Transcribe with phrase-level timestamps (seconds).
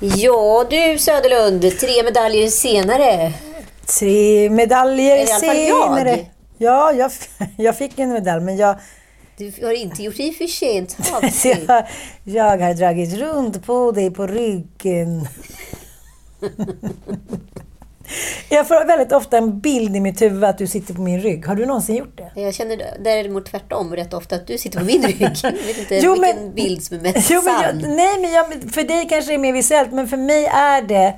[0.00, 3.32] Ja du Söderlund, tre medaljer senare.
[3.98, 5.84] Tre medaljer Eller fall jag.
[5.98, 6.26] senare.
[6.58, 7.10] Ja, jag,
[7.56, 8.76] jag fick en medalj, men jag,
[9.36, 10.96] Du har inte gjort dig för sent.
[11.68, 11.86] jag,
[12.24, 15.28] jag har dragit runt på dig på ryggen.
[18.48, 21.46] Jag får väldigt ofta en bild i mitt huvud att du sitter på min rygg.
[21.46, 22.40] Har du någonsin gjort det?
[22.40, 25.20] Jag känner däremot tvärtom rätt ofta att du sitter på min rygg.
[25.42, 27.96] Jag vet inte Jo, vilken men- bild som är mest Jo, men jag, sann.
[27.96, 31.14] nej, men jag, för dig kanske det är mer visuellt, men för mig är det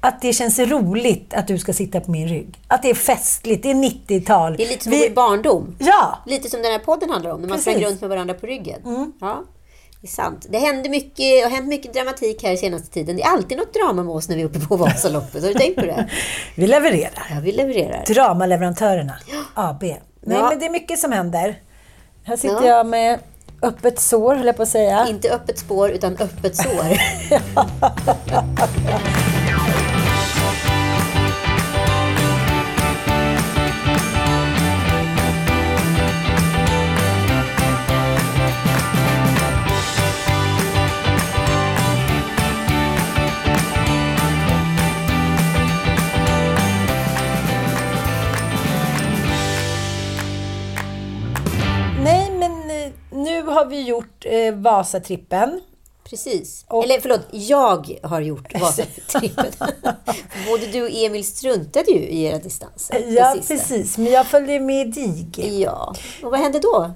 [0.00, 2.58] att det känns roligt att du ska sitta på min rygg.
[2.68, 4.56] Att det är festligt, det är 90-tal.
[4.56, 5.76] Det är lite som Vi- vår barndom.
[5.78, 6.18] Ja!
[6.26, 7.66] Lite som den här podden handlar om, när man Precis.
[7.68, 7.78] Mm.
[7.80, 8.80] sprang runt med varandra på ryggen.
[9.20, 9.42] Ja,
[10.00, 10.46] det är sant.
[10.50, 13.16] Det hände mycket, har hänt mycket dramatik här senaste tiden.
[13.16, 15.42] Det är alltid något drama med oss när vi är uppe på Vasaloppet.
[15.42, 16.10] Har du tänkt på det?
[16.54, 17.26] Vi levererar.
[17.30, 18.04] Ja, vi levererar.
[18.06, 19.14] Dramaleverantörerna
[19.54, 19.82] AB.
[19.82, 20.48] Nej, Ja.
[20.50, 21.58] men det är mycket som händer.
[22.24, 22.76] Här sitter Ja.
[22.76, 23.18] jag med
[23.62, 25.06] öppet sår, höll jag på att säga.
[25.08, 26.86] Inte öppet spår, utan öppet sår.
[53.22, 55.60] nu har vi gjort eh, Vasatrippen.
[56.04, 56.64] Precis.
[56.68, 59.58] Och- Eller förlåt, jag har gjort Vasatrippet.
[60.48, 63.04] Både du och Emil struntade ju i era distanser.
[63.08, 63.98] Ja, precis.
[63.98, 65.60] Men jag följde med dig.
[65.62, 66.90] Ja, och vad hände då?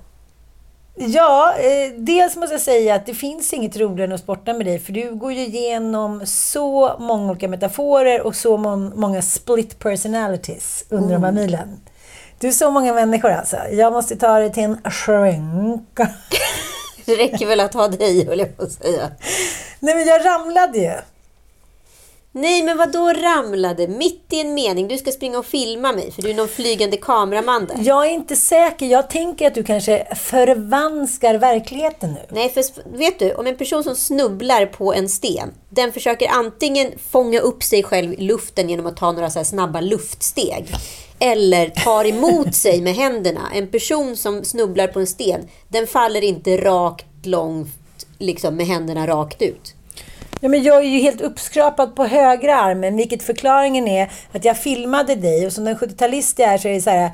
[0.97, 4.67] Ja, eh, dels måste jag säga att det finns inget roligare än att sporta med
[4.67, 4.79] dig.
[4.79, 10.85] För du går ju igenom så många olika metaforer och så mon- många split personalities
[10.89, 11.81] under de här milen.
[12.41, 13.57] Du är så många människor alltså.
[13.73, 15.99] Jag måste ta dig till en shrink.
[17.07, 19.11] Det räcker väl att ha dig, höll jag på att säga.
[19.81, 20.93] Nej, men jag ramlade ju.
[22.37, 23.89] Nej, men vad då ramlade?
[23.89, 24.89] Mitt i en mening.
[24.89, 27.77] Du ska springa och filma mig, för du är någon flygande kameraman där.
[27.81, 28.87] Jag är inte säker.
[28.87, 32.21] Jag tänker att du kanske förvanskar verkligheten nu.
[32.29, 32.65] Nej, för
[32.99, 37.63] vet du, om en person som snubblar på en sten, den försöker antingen fånga upp
[37.63, 40.75] sig själv i luften genom att ta några så snabba luftsteg,
[41.19, 43.51] eller tar emot sig med händerna.
[43.55, 49.07] En person som snubblar på en sten, den faller inte rakt, långt, liksom med händerna
[49.07, 49.75] rakt ut.
[50.41, 54.59] Ja, men jag är ju helt uppskrapad på högra armen, vilket förklaringen är att jag
[54.59, 57.11] filmade dig och som den 70-talist jag är så är det så här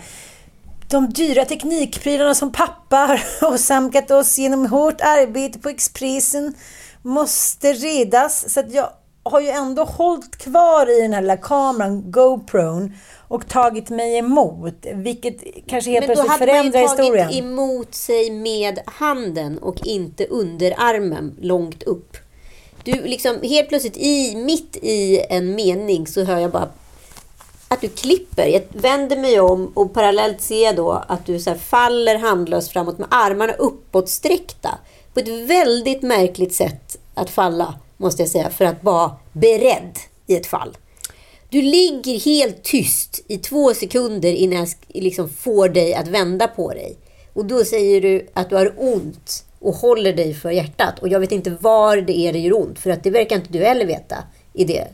[0.90, 3.20] de dyra teknikprylarna som pappa har
[3.54, 6.54] åsamkat oss genom hårt arbete på Expressen
[7.02, 8.52] måste redas.
[8.52, 8.90] Så att jag
[9.22, 12.94] har ju ändå hållit kvar i den här lilla kameran, GoPron,
[13.30, 14.86] och tagit mig emot.
[14.94, 17.44] Vilket kanske helt Men då plötsligt hade man ju förändrar tagit historien.
[17.44, 22.16] emot sig med handen och inte underarmen långt upp.
[22.84, 26.68] Du liksom helt plötsligt i, mitt i en mening så hör jag bara
[27.68, 28.46] att du klipper.
[28.46, 32.72] Jag vänder mig om och parallellt ser jag då att du så här faller handlöst
[32.72, 34.78] framåt med armarna uppåtsträckta.
[35.14, 40.36] På ett väldigt märkligt sätt att falla, måste jag säga, för att vara beredd i
[40.36, 40.76] ett fall.
[41.50, 46.70] Du ligger helt tyst i två sekunder innan jag liksom får dig att vända på
[46.70, 46.96] dig.
[47.32, 50.98] Och då säger du att du har ont och håller dig för hjärtat.
[50.98, 53.52] Och jag vet inte var det är det gör ont, för att det verkar inte
[53.52, 54.16] du heller veta
[54.52, 54.86] i det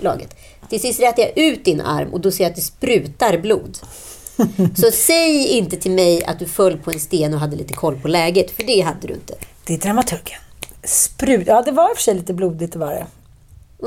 [0.00, 0.36] laget.
[0.68, 3.78] Till sist rätar jag ut din arm och då ser jag att det sprutar blod.
[4.76, 8.00] Så säg inte till mig att du föll på en sten och hade lite koll
[8.00, 9.34] på läget, för det hade du inte.
[9.66, 10.40] Det är dramaturgen.
[10.84, 11.46] Sprut.
[11.46, 13.06] Ja, det var i och för sig lite blodigt, det var det.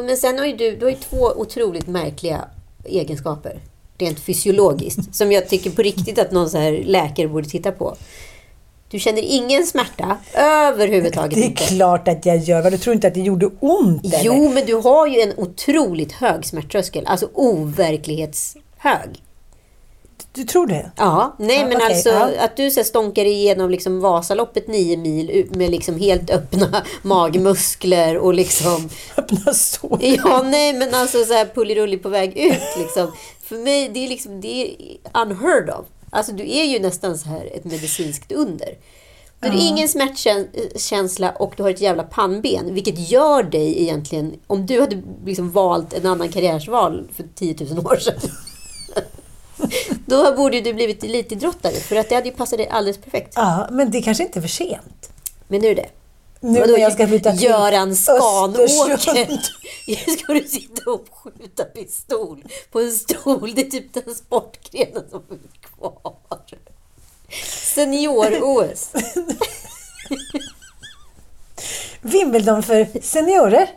[0.06, 2.46] Men sen har ju du, du har ju två otroligt märkliga
[2.86, 3.60] egenskaper.
[3.98, 5.00] Rent fysiologiskt.
[5.16, 7.96] Som jag tycker på riktigt att någon så här läkare borde titta på.
[8.90, 11.64] Du känner ingen smärta överhuvudtaget Det är inte.
[11.64, 12.72] klart att jag gör.
[12.72, 14.20] Du tror inte att det gjorde ont eller?
[14.24, 17.04] Jo, men du har ju en otroligt hög smärttröskel.
[17.08, 19.24] Alltså overklighetshög.
[20.38, 20.92] Du tror det?
[20.96, 22.30] Ja, nej Ja, men okej, alltså ja.
[22.40, 28.34] att du så stånkar igenom liksom Vasaloppet nio mil med liksom helt öppna magmuskler och
[28.34, 28.90] liksom...
[29.18, 30.00] Öppna sår.
[30.02, 33.12] Ja, nej men alltså så här pullirulli på väg ut liksom.
[33.44, 34.76] För mig, det är liksom, det är
[35.22, 35.86] unheard of.
[36.10, 38.78] Alltså du är ju nästan så här ett medicinskt under.
[39.40, 42.74] Du har ingen smärtkänsla och du har ett jävla pannben.
[42.74, 47.86] Vilket gör dig egentligen, om du hade liksom valt en annan karriärsval för 10 000
[47.86, 48.32] år sedan.
[50.06, 53.34] Då borde du blivit elitidrottare för att det hade ju passat dig alldeles perfekt.
[53.36, 55.10] Ja, men det kanske inte är för sent.
[55.48, 55.90] Men nu är det.
[56.40, 59.42] Nu Vadå, när jag ska flytta till Göran Skanåker.
[60.18, 63.56] Ska du sitta och skjuta pistol på en stol?
[63.56, 66.14] Det är typ den sportgrenen som är kvar.
[67.76, 68.92] Senior-OS.
[72.02, 73.70] Wimbledon för seniorer?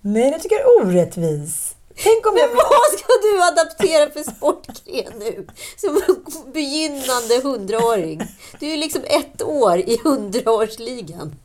[0.00, 1.75] Nej, tycker jag är orättvis.
[2.02, 2.48] Tänk om jag...
[2.48, 5.46] Men vad ska du adaptera för sportgren nu?
[5.76, 6.00] Som
[6.52, 8.22] begynnande hundraåring.
[8.60, 11.36] Du är ju liksom ett år i hundraårsligan.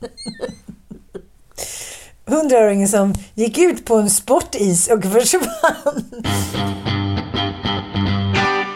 [2.26, 6.24] Hundraåringen som gick ut på en sportis och försvann.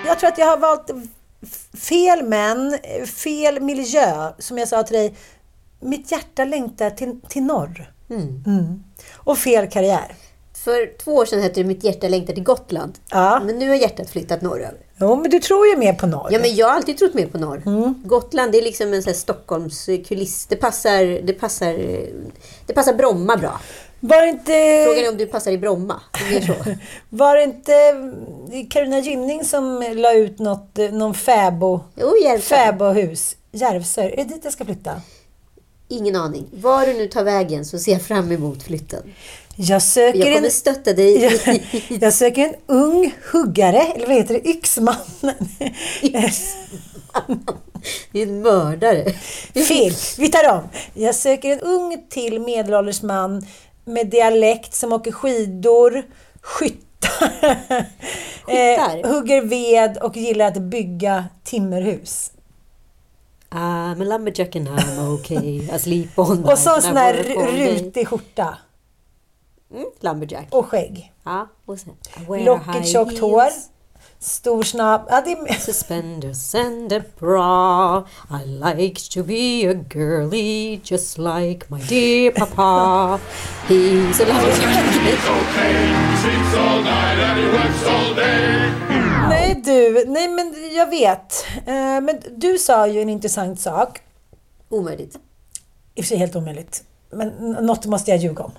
[0.06, 0.90] Jag tror att jag har valt
[1.79, 4.32] fel män, fel miljö.
[4.38, 5.17] Som jag sa till dig,
[5.81, 7.93] mitt hjärta längtar till, till norr.
[8.11, 8.84] Mm.
[9.14, 10.17] Och fel karriär.
[10.66, 12.98] För två år sedan hette det Mitt hjärta längtar till Gotland.
[13.10, 13.40] Ja.
[13.44, 14.78] Men nu har hjärtat flyttat norröver.
[15.00, 16.28] Jo, men du tror ju mer på norr.
[16.30, 17.62] Ja, men jag har alltid trott mer på norr.
[17.66, 17.94] Mm.
[18.04, 20.46] Gotland, det är liksom en sån Stockholmskuliss.
[20.46, 21.72] Det passar, det passar,
[22.66, 23.60] det passar Bromma bra.
[24.00, 24.84] Var inte...
[24.86, 26.00] Frågan är om du passar i Bromma.
[26.30, 26.78] Det.
[27.08, 27.72] Var det inte
[28.70, 32.54] Carolina Gynning som la ut något, eh, någon fäbo, Jo, Järvsö.
[32.54, 33.36] fäbohus?
[33.52, 35.00] Järvsö, är det dit jag ska flytta?
[35.88, 36.46] Ingen aning.
[36.52, 39.02] Var du nu tar vägen så ser jag fram emot flytten.
[39.56, 41.23] Jag söker, Jag kommer en, stötta dig.
[41.47, 41.61] jag,
[42.03, 44.94] jag söker en ung huggare, eller vad heter det, yxman.
[48.12, 49.12] Det är en mördare.
[49.69, 50.62] Fel, vi tar om.
[50.94, 53.47] Jag söker en ung till medelålders man
[53.85, 56.03] med dialekt som åker skidor,
[56.41, 57.29] skyttar,
[58.47, 59.00] Skyttar?
[59.05, 62.32] eh, hugger ved och gillar att bygga timmerhus.
[63.50, 65.76] I'm a lumberjack and I'm okay.
[65.76, 68.58] I sleep on Och så en night sån här all rutig skjorta
[69.72, 70.46] Mm, lumberjack.
[70.50, 71.12] och skägg.
[71.24, 71.92] Ja, och sen.
[72.44, 73.42] Lockigt tjockt hår.
[74.18, 75.00] Stor snabb.
[75.10, 75.54] Ja, det är...
[75.54, 78.06] Suspenders and a bra.
[78.30, 83.20] I like to be a girly just like my dear papa.
[83.68, 85.86] He's a lumberjack.
[89.28, 91.44] Nej du, nej men jag vet.
[91.66, 94.00] Eh, Men du sa ju en intressant sak.
[94.69, 95.16] Omöjligt.
[95.94, 96.84] I och för sig helt omöjligt.
[97.16, 97.28] Men
[97.66, 98.52] något måste jag ljuga om.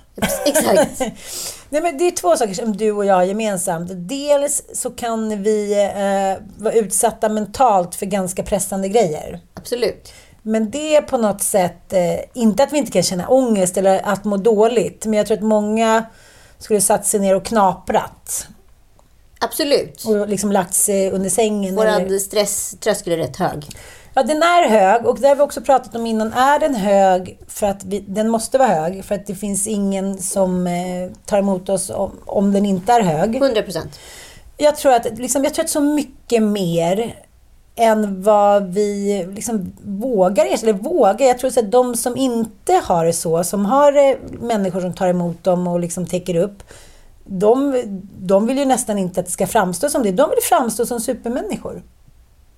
[0.46, 1.00] Exakt.
[1.70, 3.90] Nej, men det är två saker som du och jag har gemensamt.
[3.94, 9.40] Dels så kan vi eh, vara utsatta mentalt för ganska pressande grejer.
[9.54, 10.12] Absolut.
[10.42, 14.00] Men det är på något sätt, eh, inte att vi inte kan känna ångest eller
[14.04, 16.04] att må dåligt, men jag tror att många
[16.58, 18.48] skulle satt sig ner och knaprat.
[19.40, 20.04] Absolut.
[20.04, 21.78] Och liksom lagt sig under sängen.
[21.78, 22.08] eller...
[22.08, 23.66] Vår stresströskel är rätt hög.
[24.18, 26.32] Ja, den är hög och det har vi också pratat om innan.
[26.32, 30.18] Är den hög för att vi, den måste vara hög för att det finns ingen
[30.18, 33.36] som eh, tar emot oss om, om den inte är hög.
[33.36, 33.98] 100 procent.
[34.56, 37.14] Jag tror att, liksom, jag tror att så mycket mer
[37.76, 40.46] än vad vi liksom vågar.
[40.46, 44.80] Eller vågar, jag tror att de som inte har det så, som har eh, människor
[44.80, 46.62] som tar emot dem och liksom täcker upp.
[47.24, 47.82] De,
[48.18, 50.12] de vill ju nästan inte att det ska framstå som det.
[50.12, 51.82] De vill framstå som supermänniskor.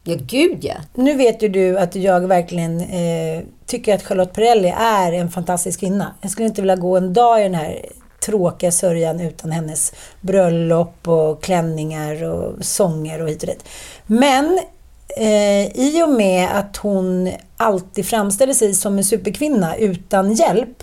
[0.05, 0.75] Ja, gud ja.
[0.95, 5.81] Nu vet ju du att jag verkligen eh, tycker att Charlotte Perrelli är en fantastisk
[5.81, 6.15] kvinna.
[6.21, 7.87] Jag skulle inte vilja gå en dag i den här
[8.21, 13.65] tråkiga sörjan utan hennes bröllop och klänningar och sånger och hit och dit.
[14.07, 14.61] Men
[15.17, 20.83] eh, i och med att hon alltid framställer sig som en superkvinna utan hjälp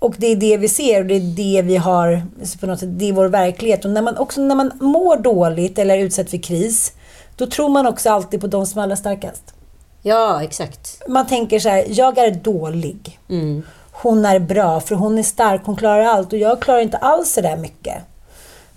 [0.00, 2.22] och det är det vi ser och det är det vi har,
[2.60, 3.84] på något sätt, det är vår verklighet.
[3.84, 6.92] Och när man, också när man mår dåligt eller är utsatt för kris,
[7.40, 9.54] då tror man också alltid på de som är allra starkast.
[10.02, 11.02] Ja, exakt.
[11.08, 13.18] Man tänker så här, jag är dålig.
[13.28, 13.62] Mm.
[13.92, 17.32] Hon är bra för hon är stark, hon klarar allt och jag klarar inte alls
[17.32, 17.96] så där mycket.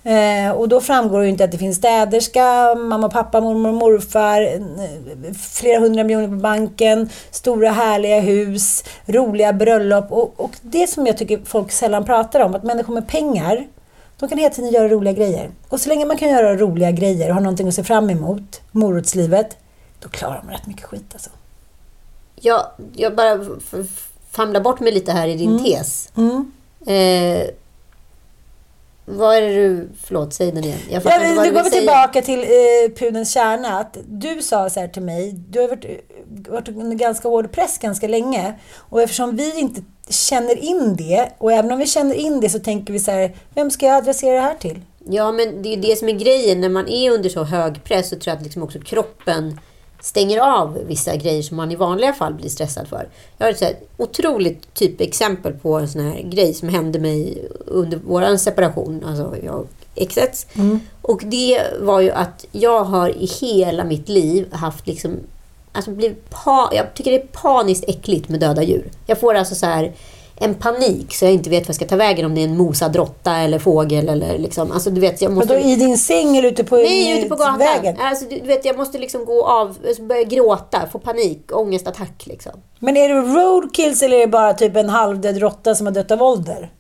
[0.04, 3.76] Eh, och då framgår det ju inte att det finns städerska, mamma, pappa, mormor och
[3.76, 10.12] morfar, eh, flera hundra miljoner på banken, stora härliga hus, roliga bröllop.
[10.12, 13.68] Och, och det som jag tycker folk sällan pratar om, att människor med pengar,
[14.20, 15.52] de kan hela tiden göra roliga grejer.
[15.70, 18.62] Och så länge man kan göra roliga grejer och har någonting att se fram emot,
[18.72, 19.58] morotslivet,
[20.00, 21.30] då klarar man rätt mycket skit alltså.
[22.36, 22.66] Jag,
[22.96, 23.40] jag bara
[24.32, 25.64] famlar bort mig lite här i din Mm.
[25.64, 26.12] tes.
[26.86, 27.48] Eh,
[29.06, 29.90] vad är det du...
[30.04, 30.78] Förlåt, säg den igen.
[30.90, 33.80] Jag Ja, nu går vi tillbaka till eh, pudelns kärna.
[33.80, 35.86] Att du sa så här till mig, du har varit,
[36.50, 38.54] varit under ganska hård press ganska länge.
[38.78, 42.60] Och eftersom vi inte känner in det, och även om vi känner in det så
[42.60, 44.82] tänker vi så här, vem ska jag adressera det här till?
[45.10, 46.62] Ja, men det är ju det som är grejen.
[46.62, 49.60] När man är under så hög press så tror jag att liksom också kroppen
[50.04, 53.08] stänger av vissa grejer som man i vanliga fall blir stressad för.
[53.38, 58.38] Jag har ett otroligt typexempel på en sån här grej som hände mig under vår
[58.38, 60.48] separation, alltså jag och exet.
[61.02, 65.16] Och det var ju att jag har i hela mitt liv haft liksom
[65.76, 68.92] Alltså blivit pa- jag tycker det är paniskt äckligt med döda djur.
[69.08, 69.92] Jag får alltså så här
[70.36, 72.58] en panik så jag inte vet vad jag ska ta vägen om det är en
[72.58, 74.72] mosad råtta eller fågel eller liksom.
[74.72, 75.54] Alltså du vet, jag måste...
[75.54, 77.60] Vadå, i din säng eller ute på, Nej, ute på gatan.
[77.60, 77.98] vägen?
[78.00, 82.52] Alltså, du vet, jag måste liksom gå av, alltså, börja gråta, få panik, ångestattack liksom.
[82.80, 86.12] Men är det roadkills eller är det bara typ en halvdöd råtta som har dött
[86.12, 86.72] av ålder?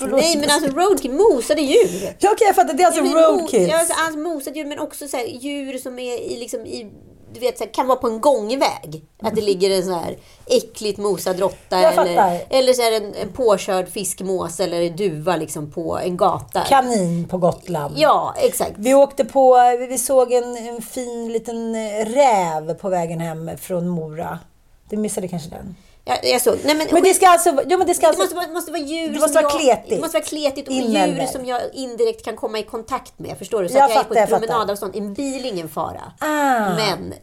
[0.00, 2.14] Nej, men alltså roadkill, mosade djur.
[2.18, 2.74] Ja, okej, jag fattar.
[2.74, 3.68] Det är alltså Ja, roadkills.
[3.68, 6.90] Ja, alltså, alltså, mosade djur, men också så här, djur som är i, liksom, i,
[7.34, 9.04] du vet, så här, kan vara på en gångväg.
[9.22, 13.32] Att det ligger en så här äckligt mosad råtta eller, eller så här, en, en
[13.32, 16.60] påkörd fiskmås eller en duva liksom, på en gata.
[16.60, 17.94] Kanin på Gotland.
[17.98, 18.72] Ja, exakt.
[18.76, 21.74] Vi åkte på, vi såg en, en fin liten
[22.04, 24.38] räv på vägen hem från Mora.
[24.88, 25.76] Du missade kanske den?
[26.04, 26.58] Jag, jag såg.
[26.64, 28.72] Nej, men, Men det ska alltså, jo, men det ska Det alltså måste, vara, måste
[28.72, 29.88] vara djur Det måste som vara jag, kletigt.
[29.90, 31.18] Det måste vara kletigt och Inälvor.
[31.20, 33.38] djur som jag indirekt kan komma i kontakt med.
[33.38, 33.68] Förstår du?
[33.68, 34.46] Så Jag att jag är på fattar, jag ett fattar.
[34.46, 34.96] promenadavstånd.
[34.96, 36.12] En bil är ingen fara.
[36.18, 36.74] Ah.
[36.76, 37.14] Men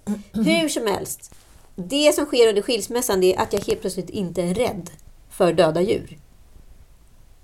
[0.45, 1.31] hur som helst.
[1.75, 4.89] Det som sker under skilsmässan är att jag helt plötsligt inte är rädd
[5.31, 6.17] för döda djur.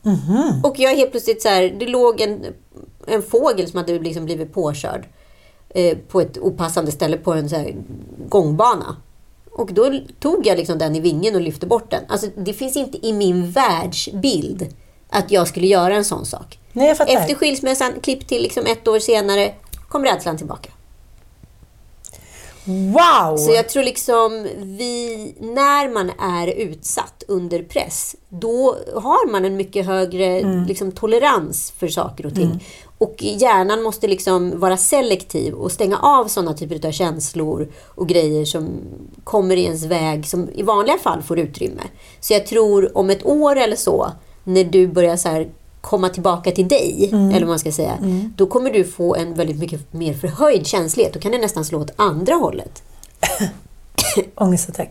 [0.01, 0.61] Mhm.
[0.65, 2.45] Och jag är helt plötsligt så här, det låg en,
[3.07, 5.07] en fågel som hade liksom blivit påkörd
[5.69, 7.65] eh, på ett opassande ställe på en så
[8.29, 8.95] gångbana.
[9.55, 12.03] Och då tog jag liksom den i vingen och lyfte bort den.
[12.07, 14.67] Alltså, det finns inte i min världsbild
[15.09, 16.59] att jag skulle göra en sån sak.
[16.71, 17.13] Nej, jag fattar.
[17.17, 19.53] Efter skilsmässan, klipp till liksom ett år senare,
[19.89, 20.69] kom rädslan tillbaka.
[22.67, 23.37] Wow!
[23.37, 29.55] Så jag tror liksom vi, när man är utsatt under press, då har man en
[29.55, 30.65] mycket högre Mm.
[30.65, 32.63] liksom, tolerans för saker och ting.
[32.97, 38.45] Och hjärnan måste liksom vara selektiv och stänga av sådana typer av känslor och grejer
[38.45, 38.67] som
[39.23, 41.81] kommer i ens väg, som i vanliga fall får utrymme.
[42.19, 44.11] Så jag tror om ett år eller så,
[44.43, 45.45] när du börjar så
[45.81, 47.29] komma tillbaka till dig, Mm.
[47.29, 47.97] eller vad man ska säga,
[48.35, 51.13] då kommer du få en väldigt mycket mer förhöjd känslighet.
[51.13, 52.83] Då kan det nästan slå åt andra hållet.
[54.35, 54.89] Ångestattack.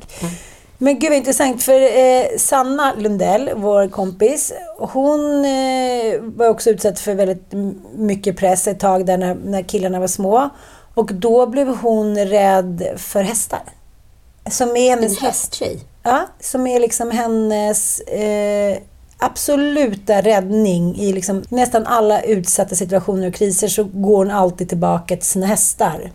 [0.78, 7.00] Men gud vad intressant, för eh, Sanna Lundell, vår kompis, hon eh, var också utsatt
[7.00, 7.52] för väldigt
[7.97, 10.50] mycket press ett tag där när, när killarna var små.
[10.95, 13.62] Och då blev hon rädd för hästar.
[14.50, 15.81] Som är En hennes hästtjej.
[16.02, 18.78] Ja, som är liksom hennes eh,
[19.19, 25.16] absoluta räddning i liksom nästan alla utsatta situationer och kriser så går hon alltid tillbaka
[25.16, 26.11] till sina hästar.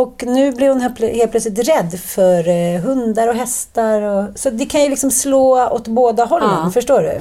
[0.00, 4.02] Och nu blir hon helt plö- helt plötsligt rädd för eh, hundar och hästar.
[4.02, 6.70] Och, så det kan ju liksom slå åt båda hållen, Ja.
[6.74, 7.20] förstår du?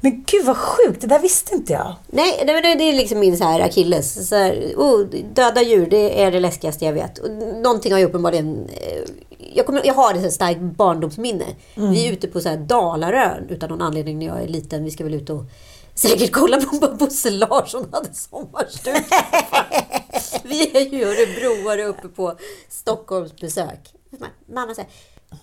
[0.00, 1.94] Men gud vad sjukt, det där visste inte jag.
[2.06, 4.28] Nej, det, det det är liksom min så här akilles.
[4.28, 5.00] Så här, oh,
[5.34, 7.18] döda djur, det är det läskigaste jag vet.
[7.18, 7.30] Och
[7.62, 8.68] någonting har ju uppenbarligen...
[8.72, 9.10] eh,
[9.54, 11.44] Jag, kommer, jag har ett starkt barndomsminne.
[11.74, 14.84] Vi är ute på så här Dalarön utan någon anledning när jag är liten.
[14.84, 15.42] Vi ska väl ut och
[16.02, 19.04] säkert kolla på vad Bosse Larsson hade sommarstuga.
[20.42, 22.36] Vi är ju örebroare uppe på
[22.68, 23.94] Stockholms besök.
[24.54, 24.90] Mamma säger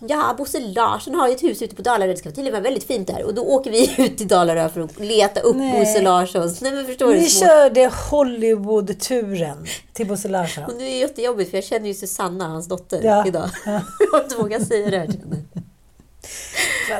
[0.07, 2.11] Ja, Bosse Larsson har ju ett hus ute på Dalarö.
[2.11, 3.23] Det ska tydligen vara väldigt fint där.
[3.23, 5.79] Och då åker vi ut till Dalarö för att leta upp Nej.
[5.79, 6.61] Bosse Larssons...
[6.61, 7.19] Nej, men förstår du?
[7.19, 10.63] Ni körde Hollywood-turen till Bosse Larsson.
[10.63, 13.27] Och nu är det jättejobbigt för jag känner ju Susanna, hans dotter, Ja.
[13.27, 13.49] idag.
[13.65, 13.71] Ja.
[13.99, 15.37] Jag har inte vågat säga det här till henne.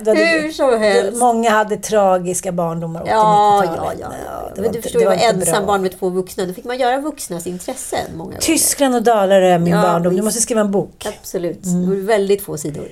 [0.06, 1.20] Hur som helst.
[1.20, 4.00] Många hade tragiska barndomar 80 Ja, 90-talet.
[4.00, 4.52] ja, ja.
[4.56, 6.46] det Men du förstår jag var ensam barn med två vuxna.
[6.46, 8.40] Då fick man göra vuxnas intressen många gånger.
[8.40, 10.16] Tyskland och Dalarö är min Ja, barndom.
[10.16, 11.06] Du måste skriva en bok.
[11.20, 11.64] Absolut.
[11.64, 12.88] Det var väldigt få sidor.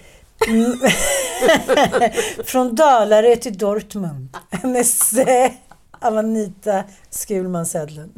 [2.46, 4.38] Från Dalarö till Dortmund.
[4.64, 5.52] En essä
[6.00, 8.14] av Anita Skulman Södlund.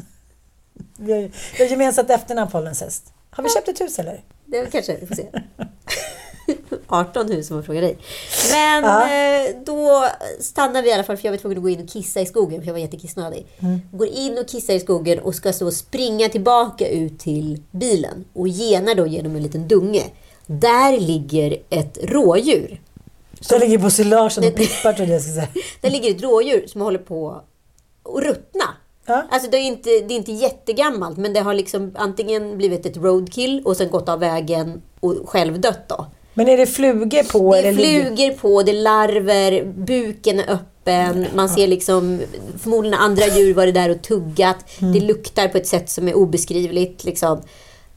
[0.98, 1.20] Vi har,
[1.58, 3.14] vi har gemensamt efternamn på Ålens häst.
[3.30, 4.22] Har vi köpt ett hus eller?
[4.46, 5.26] Det kanske, vi får se.
[6.88, 7.98] 18 hus om man frågar dig.
[8.52, 9.04] Men Ja.
[9.04, 10.06] eh, då
[10.40, 12.26] stannar vi i alla fall för jag var tvungen att gå in och kissa i
[12.26, 13.48] skogen för jag var jättekissnödig.
[13.60, 13.80] Mm.
[13.92, 18.48] Går in och kissar i skogen och ska så springa tillbaka ut till bilen och
[18.48, 20.04] genar då genom en liten dunge.
[20.46, 22.82] Där ligger ett rådjur.
[23.50, 25.48] Där ligger Bosse Larsson och pippar trodde jag skulle säga.
[25.82, 27.30] Där ligger ett rådjur som håller på
[28.04, 28.64] att ruttna.
[29.06, 29.24] Ja.
[29.32, 32.98] Alltså det är, inte, det är inte jättegammalt, men det har liksom antingen blivit ett
[32.98, 36.06] roadkill och sen gått av vägen och självdött då.
[36.38, 37.54] Men är det flugor på?
[37.54, 42.22] Det är flugor på, det är larver, buken är öppen, man ser liksom
[42.64, 44.58] förmodligen andra djur varit där och tuggat.
[44.82, 44.94] Mm.
[44.94, 47.04] Det luktar på ett sätt som är obeskrivligt.
[47.04, 47.42] Liksom.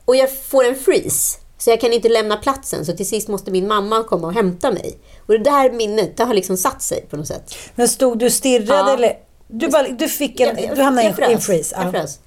[0.05, 1.39] Och jag får en freeze.
[1.59, 4.71] Så jag kan inte lämna platsen, så till sist måste min mamma komma och hämta
[4.73, 4.99] mig.
[5.27, 7.55] Och det där minnet, det har liksom satt sig på något sätt.
[7.75, 8.95] Men stod du och stirrade Ja.
[8.95, 9.13] eller?
[9.49, 10.49] Du, bara, du fick en...
[10.49, 11.75] Jag- jag- du hamnade i en- freeze.
[11.77, 11.91] Jag Ja.
[11.93, 12.19] frös.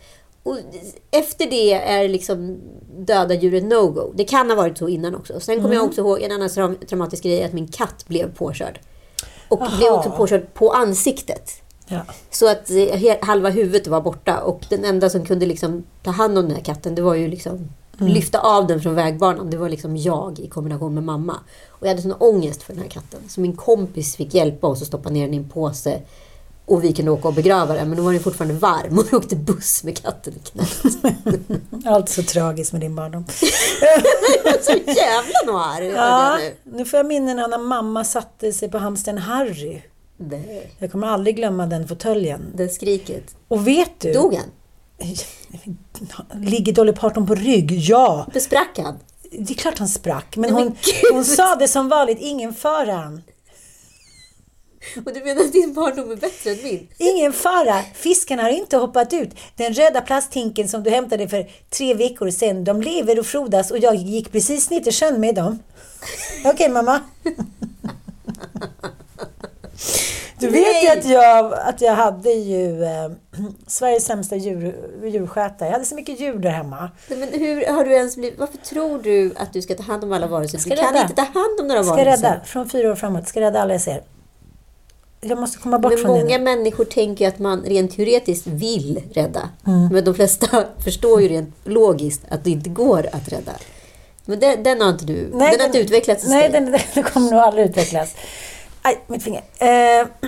[0.43, 0.57] Och
[1.11, 2.59] efter det är liksom
[2.97, 4.11] döda djuret no-go.
[4.15, 5.39] Det kan ha varit så innan också.
[5.39, 5.77] Sen kommer Mm.
[5.77, 8.79] jag också ihåg en annan traum- traumatisk grej, att min katt blev påkörd.
[9.49, 9.77] Och Aha.
[9.77, 11.51] blev också påkörd på ansiktet.
[11.87, 12.01] Ja.
[12.31, 14.39] Så att eh, halva huvudet var borta.
[14.41, 17.27] Och den enda som kunde liksom ta hand om den här katten, det var ju
[17.27, 17.69] liksom
[17.99, 18.13] Mm.
[18.13, 19.49] lyfta av den från vägbanan.
[19.49, 21.35] Det var liksom jag i kombination med mamma.
[21.69, 23.19] Och jag hade sån ångest för den här katten.
[23.29, 26.01] Så min kompis fick hjälpa oss att stoppa ner den i en påse.
[26.65, 27.87] Och vi kunde åka och begrava den.
[27.89, 30.83] Men då var den fortfarande varm och vi åkte buss med katten i knät.
[31.85, 33.25] Allt så tragiskt med din barndom.
[34.61, 36.85] så jävla noir är Ja, jag nu.
[36.85, 39.81] får jag minnen av när mamma satte sig på hamstern Harry.
[40.17, 42.41] Nej, Jag kommer aldrig glömma den fåtöljen.
[42.55, 43.35] det skriket.
[43.47, 44.13] Och vet du?
[44.13, 44.45] Dog han?
[46.43, 47.71] Ligger Dolly Parton på rygg?
[47.71, 48.27] Ja!
[48.33, 48.99] Det sprack han.
[49.31, 50.37] Det är klart han sprack.
[50.37, 50.75] Men men hon,
[51.13, 53.19] hon sa det som vanligt, ingen fara.
[55.05, 56.87] Och du menar att din barndom är bättre än min?
[56.97, 59.29] Ingen fara, fiskarna har inte hoppat ut.
[59.55, 63.77] Den röda plasthinken som du hämtade för tre veckor sedan, de lever och frodas och
[63.77, 65.59] jag gick precis ner till sjön med dem.
[66.45, 67.01] Okej mamma.
[70.39, 73.11] Du vet ju att jag, att jag hade ju eh,
[73.67, 75.67] Sveriges sämsta djur, djurskötare.
[75.69, 76.91] Jag hade så mycket djur där hemma.
[77.07, 78.39] Nej, Men hur har du ens blivit...
[78.39, 80.57] Varför tror du att du ska ta hand om alla varelser?
[80.57, 82.27] Ska Du kan inte ta hand om några Ska varelser.
[82.29, 84.01] rädda, från fyra år framåt, ska rädda alla jag ser.
[85.23, 86.43] Jag måste komma bort Men från många det.
[86.43, 89.49] människor tänker att man rent teoretiskt vill rädda.
[89.67, 89.87] Mm.
[89.91, 93.51] Men de flesta förstår ju rent logiskt att det inte går att rädda.
[94.25, 95.29] Men den, den har inte du...
[95.31, 96.61] den har inte utvecklats Nej, dig.
[96.61, 98.15] den, den kommer nog aldrig utvecklas.
[98.81, 99.43] Aj, mitt finger.
[99.59, 99.67] Eh,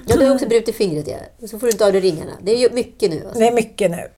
[0.08, 1.48] Ja, du har också brutit fingret, ja.
[1.48, 2.32] Så får du inte av dig ringarna.
[2.42, 3.22] Det är mycket nu.
[3.26, 3.40] Alltså.
[3.40, 4.10] Det är mycket nu.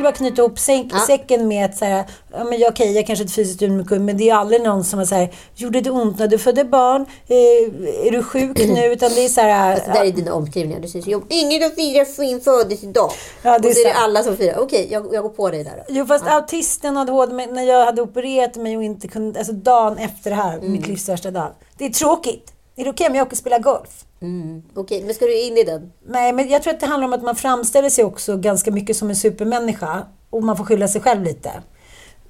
[0.00, 0.98] Skulle bara knyta ihop säck, Ja.
[1.06, 4.16] säcken med att så här, ja, men okej, jag kanske är ett fysiskt unikum, men
[4.16, 7.06] det är aldrig någon som har så här, gjorde det ont när du födde barn?
[7.28, 8.84] Eh, är du sjuk nu?
[8.92, 10.80] Utan det är så här, Alltså, där är dina omskrivningar.
[10.80, 13.10] Du säger så, "Jo, ingen som firar sin födelsedag.
[13.42, 14.58] Ja, det är och så är det alla som firar.
[14.58, 15.82] Okej, jag, jag går på dig där då.
[15.88, 19.98] Jo fast autisten hade ADHD när jag hade opererat mig och inte kunde, alltså dagen
[19.98, 20.72] efter det här, Mm.
[20.72, 21.48] mitt livs värsta dag.
[21.78, 22.52] Det är tråkigt.
[22.76, 24.04] Är det okej om jag åker och spelar golf?
[24.22, 24.62] Mm.
[24.74, 25.92] Okej, men ska du in i den?
[26.06, 28.96] Nej, men jag tror att det handlar om att man framställer sig också ganska mycket
[28.96, 30.06] som en supermänniska.
[30.30, 31.50] Och man får skylla sig själv lite.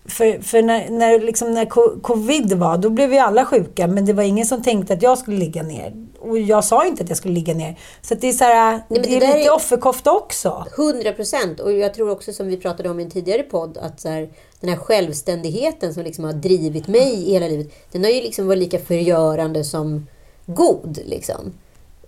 [0.05, 3.87] För, för när, när, liksom när co- covid var, då blev vi alla sjuka.
[3.87, 6.07] Men det var ingen som tänkte att jag skulle ligga ner.
[6.21, 7.79] Och jag sa inte att jag skulle ligga ner.
[8.03, 10.65] Så det är så här, men det det är lite är- offerkofta också.
[10.77, 11.61] 100 procent.
[11.61, 14.29] Och jag tror också som vi pratade om i en tidigare podd att så här,
[14.61, 17.73] den här självständigheten som liksom har drivit mig i hela livet.
[17.93, 20.07] Den har ju liksom varit lika förgörande som
[20.55, 20.99] god.
[21.07, 21.53] Liksom.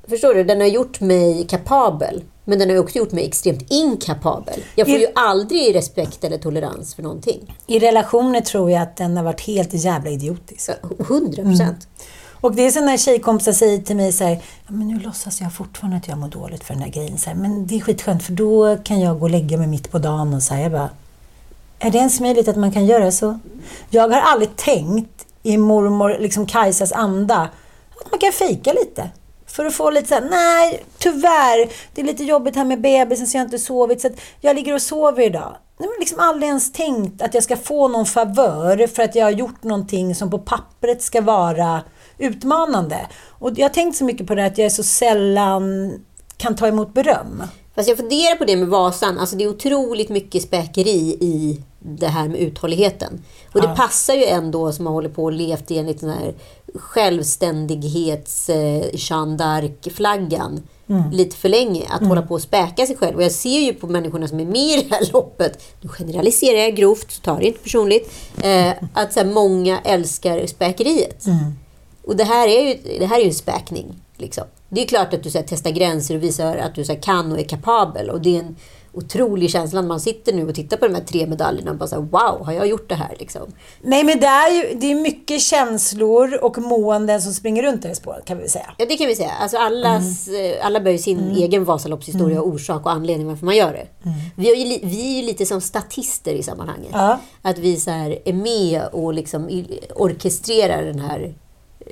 [0.09, 0.45] Förstår du?
[0.45, 2.23] Den har gjort mig kapabel.
[2.45, 4.61] Men den har också gjort mig extremt inkapabel.
[4.75, 7.57] Jag får I- ju aldrig respekt eller tolerans för någonting.
[7.67, 10.71] I relationer tror jag att den har varit helt jävla idiotisk.
[11.09, 11.89] 100 procent.
[12.41, 15.55] Och det är så när tjejkompisar säger till mig så här, men nu låtsas jag
[15.55, 17.19] fortfarande att jag mår dåligt för den här grejen.
[17.19, 19.91] Så här, men det är skitskönt för då kan jag gå och lägga mig mitt
[19.91, 20.89] på dagen och så här, jag bara,
[21.79, 23.39] är det ens möjligt att man kan göra så?
[23.91, 27.49] Jag har aldrig tänkt i mormor liksom Kajsas anda
[28.11, 29.11] man kan fejka lite.
[29.47, 33.27] För att få lite så här, nej tyvärr, det är lite jobbigt här med bebisen
[33.27, 34.09] så jag har inte sovit så
[34.41, 35.57] jag ligger och sover idag.
[35.79, 39.25] Nej, men liksom aldrig ens tänkt att jag ska få någon favör för att jag
[39.25, 41.83] har gjort någonting som på pappret ska vara
[42.19, 43.07] utmanande.
[43.29, 45.93] Och jag har tänkt så mycket på det att jag så sällan
[46.37, 47.43] kan ta emot beröm.
[47.75, 49.19] Fast jag funderar på det med Vasan.
[49.19, 53.25] Alltså det är otroligt mycket späkeri i det här med uthålligheten.
[53.53, 56.35] Och det passar ju ändå som har hållit på och levt enligt den här
[56.75, 60.61] självständighets eh, Jeanne d'Arc-flaggan
[61.13, 61.87] lite för länge.
[61.89, 63.17] Att hålla på och späka sig själv.
[63.17, 66.59] Och jag ser ju på människorna som är med i det här loppet, nu generaliserar
[66.59, 71.25] jag grovt, så ta det inte personligt, eh, att så här, många älskar späkeriet.
[72.05, 74.03] Och det här är ju, det här är ju en späkning.
[74.17, 74.45] Liksom.
[74.69, 77.01] Det är klart att du så här, testar gränser och visar att du så här,
[77.01, 78.11] kan och är kapabel.
[78.11, 78.57] Och det är en
[78.95, 81.87] otrolig känsla när man sitter nu och tittar på de här tre medaljerna och bara
[81.87, 83.17] så här, wow, har jag gjort det här?
[83.19, 83.43] Liksom.
[83.83, 87.89] Nej men det är ju det är mycket känslor och måenden som springer runt i
[87.89, 88.75] det spåret kan vi säga.
[88.79, 89.31] Ja, det kan vi säga.
[89.41, 93.57] Alltså allas, eh, Alla bär ju sin egen Vasaloppshistoria och orsak och anledning varför man
[93.57, 93.87] gör det.
[94.37, 96.91] Vi, är ju, vi är ju lite som statister i sammanhanget.
[96.93, 97.19] Ja.
[97.43, 101.35] Att vi så här är med och liksom orkestrerar den här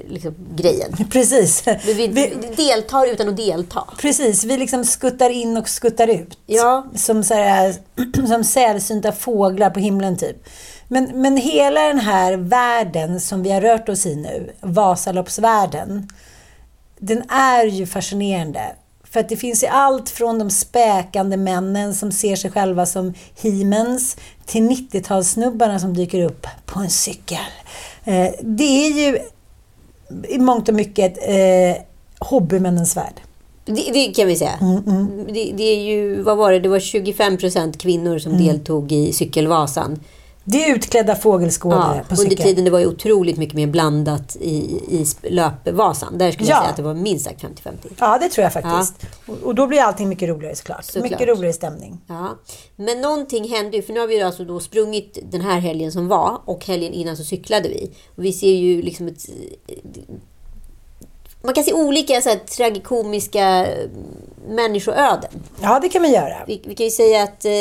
[0.09, 0.97] liksom, grejen.
[1.13, 1.65] Precis.
[1.87, 3.85] Vi, vi, Vi- deltar utan att delta.
[3.99, 6.39] Precis, vi liksom skuttar in och skuttar ut.
[6.47, 6.87] Ja.
[6.95, 7.75] Som, så här,
[8.29, 10.37] som sällsynta fåglar på himlen typ.
[10.89, 16.09] Men, men hela den här världen som vi har rört oss i nu, Vasaloppsvärlden,
[16.99, 18.61] den är ju fascinerande.
[19.05, 23.15] För att det finns ju allt från de späkande männen som ser sig själva som
[23.43, 27.39] himens till 90-talssnubbarna som dyker upp på en cykel.
[28.05, 29.19] Eh, det är ju
[30.29, 31.83] i mångt och mycket eh,
[32.19, 33.15] hobbymännens värld.
[33.65, 34.59] Det, det kan vi säga.
[34.61, 38.47] Mm, Det, det är ju, vad var det, det var 25 procent kvinnor som Mm.
[38.47, 40.01] deltog i Cykelvasan.
[40.45, 42.47] Det är utklädda fågelskådare Ja, på under cykel.
[42.47, 44.55] tiden det var ju otroligt mycket mer blandat i,
[44.89, 46.19] i löpvasan.
[46.19, 46.61] Där skulle jag Ja.
[46.61, 47.73] säga att det var minst sagt 50-50.
[47.99, 48.95] Ja, det tror jag faktiskt.
[49.27, 50.85] Och, och då blir allting mycket roligare såklart.
[50.85, 51.11] Såklart.
[51.11, 52.01] Mycket roligare stämning.
[52.07, 52.29] Ja.
[52.77, 55.93] Men någonting hände ju, för nu har vi ju alltså då sprungit den här helgen
[55.93, 57.91] som var och helgen innan så cyklade vi.
[58.17, 59.27] Och vi ser ju liksom ett...
[61.43, 63.67] Man kan se olika så här, tragikomiska
[64.49, 65.31] människoöden.
[65.63, 66.37] Ja, det kan man göra.
[66.47, 67.53] Vi, vi kan ju säga att eh,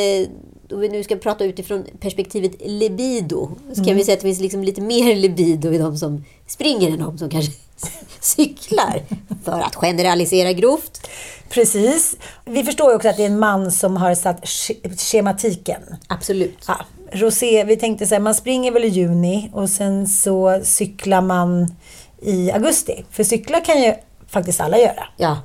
[0.71, 4.39] om vi nu ska prata utifrån perspektivet libido så kan vi säga att det finns
[4.39, 7.51] liksom lite mer libido i de som springer än de som kanske
[8.19, 9.03] cyklar.
[9.43, 11.07] För att generalisera grovt.
[11.49, 12.15] Precis.
[12.45, 15.81] Vi förstår ju också att det är en man som har satt sch- schematiken.
[16.07, 16.57] Absolut.
[16.67, 16.77] Ja,
[17.11, 21.75] rosé, vi tänkte så här, man springer väl i juni och sen så cyklar man
[22.21, 23.05] i augusti.
[23.11, 23.93] För cykla kan ju
[24.27, 25.03] faktiskt alla göra.
[25.17, 25.37] Ja.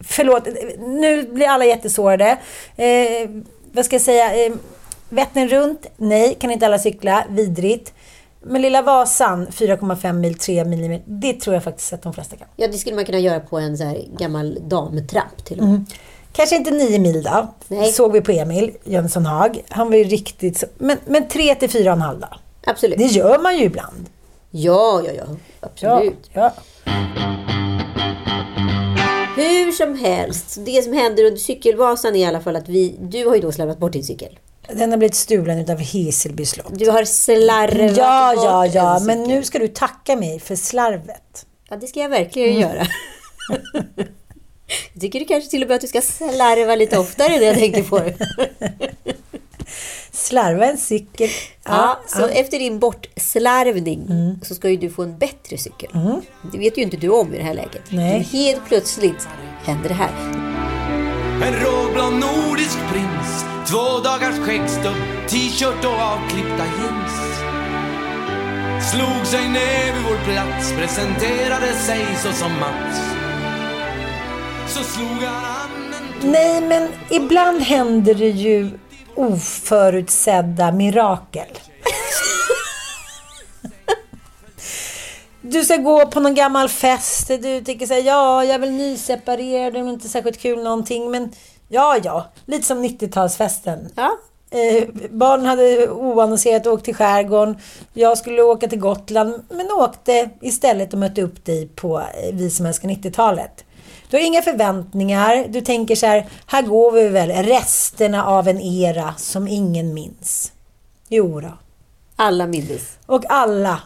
[0.00, 0.42] Förlåt,
[0.78, 2.38] nu blir alla jättesårade.
[2.76, 3.30] Eh,
[3.72, 4.46] vad ska jag säga?
[4.46, 4.52] Eh,
[5.08, 5.86] Vättern runt?
[5.96, 7.24] Nej, kan inte alla cykla.
[7.30, 7.92] Vidrigt.
[8.42, 12.46] Men Lilla Vasan, 4,5 mil, 3 mm, det tror jag faktiskt att de flesta kan.
[12.56, 15.84] ja, det skulle man kunna göra på en så här gammal damtrapp till och med.
[16.32, 17.46] Kanske inte 9 mil då.
[17.68, 17.92] Nej.
[17.92, 19.60] Såg vi på Emil Jönsson Hag.
[19.68, 20.58] Han var ju riktigt...
[20.58, 22.28] så- Men, men 3 till 4,5 då.
[22.66, 22.98] Absolut.
[22.98, 24.06] Det gör man ju ibland.
[24.50, 25.24] Ja, ja, ja.
[25.60, 26.30] Absolut.
[26.32, 26.52] Ja.
[29.42, 32.96] Hur som helst, det som händer under cykelvasan är i alla fall att vi...
[33.00, 34.38] Du har ju då slarvat bort din cykel.
[34.72, 36.72] Den har blivit stulen utav Hässelby slott.
[36.78, 38.98] Du har slarvat Ja, bort ja, ja.
[39.02, 41.46] Men nu ska du tacka mig för slarvet.
[41.70, 42.60] Ja, det ska jag verkligen Mm.
[42.60, 42.86] göra.
[44.92, 47.58] jag tycker du kanske till och med att du ska slarva lite oftare när jag
[47.58, 48.14] tänker på det.
[50.12, 51.28] Slarva en cykel.
[51.64, 54.40] Ja, så efter din bortslarvning Mm.
[54.42, 55.90] så ska ju du få en bättre cykel.
[56.52, 57.82] Det vet ju inte du om i det här läget.
[57.88, 58.12] Nej.
[58.12, 59.28] Men helt plötsligt
[59.64, 60.10] händer det här.
[61.42, 64.96] En råblond nordisk prins Två dagars skäggstubb,
[65.28, 67.12] t-shirt och avklippta jeans
[68.90, 72.98] Slog sig ner vid vår plats, presenterade sig så som Mats
[74.68, 78.70] Så slog han an en Nej, men ibland händer det ju
[79.18, 81.48] oförutsedda mirakel.
[85.40, 87.28] Du ska gå på någon gammal fest.
[87.28, 91.10] Du tänker så här, ja, jag är väl nyseparerad, det är inte särskilt kul någonting.
[91.10, 91.32] Men
[91.68, 93.88] ja, ja, lite som 90-talsfesten.
[93.96, 94.18] Ja,
[94.50, 97.58] Eh, barnen hade oannonserat åkt till skärgården.
[97.94, 102.50] Jag skulle åka till Gotland, men åkte istället och mötte upp dig på eh, Vi
[102.50, 103.64] som älskar 90-talet.
[104.10, 105.46] Du har inga förväntningar.
[105.48, 110.52] Du tänker så här, här går vi väl resterna av en era som ingen minns.
[111.08, 111.58] Jo då.
[112.16, 112.98] alla mindes.
[113.06, 113.80] Och alla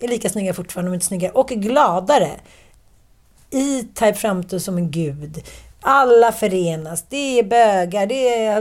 [0.00, 2.30] är lika snygga fortfarande, om inte snyggare, och gladare.
[3.50, 5.42] E-Type framstår som en gud.
[5.80, 7.04] Alla förenas.
[7.08, 8.60] Det är bögar, det är,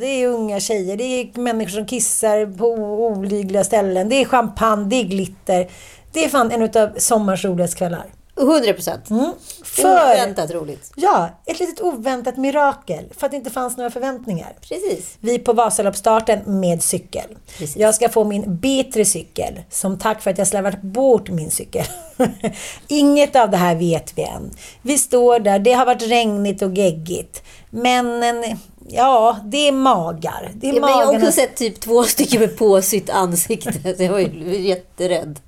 [0.00, 2.66] det är unga tjejer, det är människor som kissar på
[3.06, 4.08] olidliga ställen.
[4.08, 5.70] Det är champagne, det är glitter.
[6.12, 8.06] Det är fan en av sommarens roligaste kvällar.
[8.40, 9.10] 100 procent.
[9.10, 9.32] Mm.
[9.64, 10.92] För, Oväntat roligt.
[10.96, 13.04] ja, ett litet oväntat mirakel.
[13.16, 14.52] För att det inte fanns några förväntningar.
[14.60, 15.16] Precis.
[15.20, 17.36] Vi på Vasaloppsstarten med cykel.
[17.58, 17.76] Precis.
[17.76, 21.84] Jag ska få min bättre cykel som tack för att jag slarvat bort min cykel.
[22.88, 24.50] Inget av det här vet vi än.
[24.82, 27.42] Vi står där, det har varit regnigt och geggigt.
[27.70, 28.44] Männen,
[28.88, 30.50] ja, det är magar.
[30.54, 33.96] Det är Ja, men jag har också sett typ två stycken med påsytt ansikte.
[33.96, 35.40] Så jag var ju jätterädd.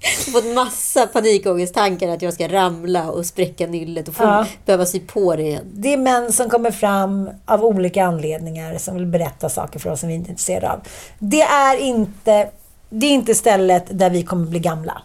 [0.00, 4.46] Jag har fått massa panikångesttankar att jag ska ramla och spräcka nyllet och få Ja.
[4.64, 5.64] behöva sy på det igen.
[5.72, 10.00] Det är män som kommer fram av olika anledningar som vill berätta saker för oss
[10.00, 10.80] som vi inte är intresserade av.
[11.18, 12.50] Det är inte,
[12.90, 15.02] det är inte stället där vi kommer bli gamla.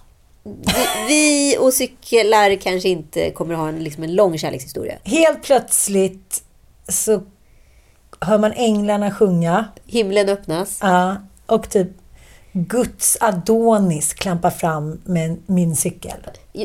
[1.08, 4.96] Vi, och cyklar kanske inte kommer ha en, liksom en lång kärlekshistoria.
[5.04, 6.44] Helt plötsligt
[6.88, 7.22] så
[8.20, 9.66] hör man änglarna sjunga.
[9.86, 10.80] Himlen öppnas.
[10.82, 11.88] Ja, och typ
[12.54, 16.18] Guds Adonis klampar fram med min cykel.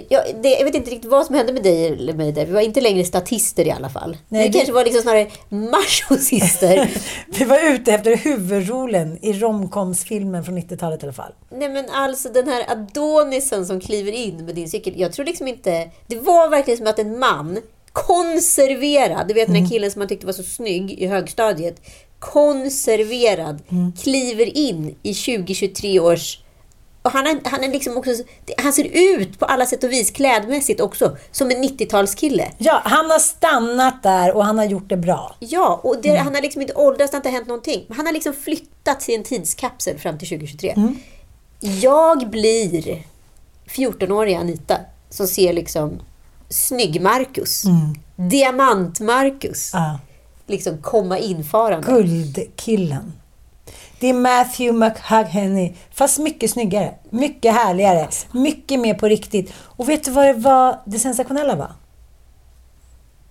[0.09, 2.47] Jag, det, jag vet inte riktigt vad som hände med dig eller mig där.
[2.47, 4.17] Vi var inte längre statister i alla fall.
[4.29, 6.91] Nej, vi det- kanske var liksom snarare machosister.
[7.39, 11.33] Vi var ute efter huvudrollen i romcomsfilmen från 90-talet i alla fall.
[11.51, 15.01] Nej men alltså den här Adonisen som kliver in med din cykel.
[15.01, 15.91] Jag tror liksom inte...
[16.07, 17.59] Det var verkligen som att en man,
[17.93, 19.65] konserverad, du vet den Mm.
[19.65, 21.81] här killen som man tyckte var så snygg i högstadiet.
[22.19, 23.93] Konserverad, Mm.
[24.03, 26.39] kliver in i 2023 års...
[27.03, 28.11] Och han, är, han, är liksom också,
[28.59, 28.85] han ser
[29.19, 32.45] ut på alla sätt och vis, klädmässigt också, som en 90-talskille.
[32.59, 35.37] Ja, han har stannat där och han har gjort det bra.
[35.39, 36.25] Ja, och det, Mm.
[36.25, 37.87] han har liksom inte åldrats, det har inte hänt någonting.
[37.97, 40.71] Han har liksom flyttat i en tidskapsel fram till 2023.
[40.77, 40.97] Mm.
[41.61, 43.03] Jag blir
[43.67, 44.77] 14-åriga Anita
[45.11, 46.01] som ser liksom
[46.49, 47.63] snygg-Marcus,
[48.17, 49.99] diamant-Marcus, Mm.
[50.49, 51.87] Liksom komma infarande.
[51.87, 53.13] Guldkillen.
[54.01, 59.53] Det är Matthew McHughenny, fast mycket snyggare, mycket härligare, mycket mer på riktigt.
[59.59, 61.73] Och vet du vad det var det sensationella var?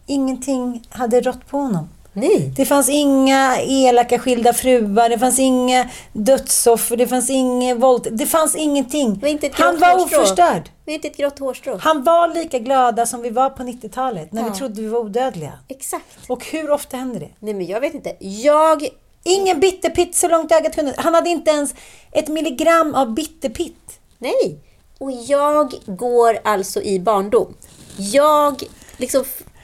[0.06, 1.90] Ingenting hade rått på honom.
[2.20, 2.52] Nej.
[2.56, 8.08] Det fanns inga elaka skilda fruar, det fanns inga dödsoffer, det fanns inget våld.
[8.12, 9.20] Det fanns ingenting.
[9.20, 10.20] var inte ett Han var hårstrå.
[10.22, 10.70] oförstörd.
[10.86, 11.78] Det inte ett grått hårstrå.
[11.82, 14.50] Han var lika glada som vi var på 90-talet, när Ja.
[14.50, 15.54] vi trodde vi var odödliga.
[15.68, 16.06] Exakt.
[16.28, 17.30] Och hur ofta händer det?
[17.40, 18.16] Nej, men jag vet inte.
[18.20, 18.88] Jag...
[19.24, 20.94] Ingen bitterpitt så långt ögat kunde.
[20.98, 21.76] Han hade inte ens
[22.12, 24.00] ett milligram av bitterpitt.
[24.18, 24.60] Nej.
[25.00, 27.54] Och jag går alltså i barndom.
[27.98, 28.64] Jag
[28.98, 29.24] liksom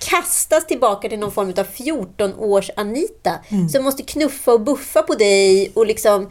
[0.10, 3.70] kastas tillbaka till någon form av 14-års Anita Mm.
[3.70, 6.30] som måste knuffa och buffa på dig och liksom...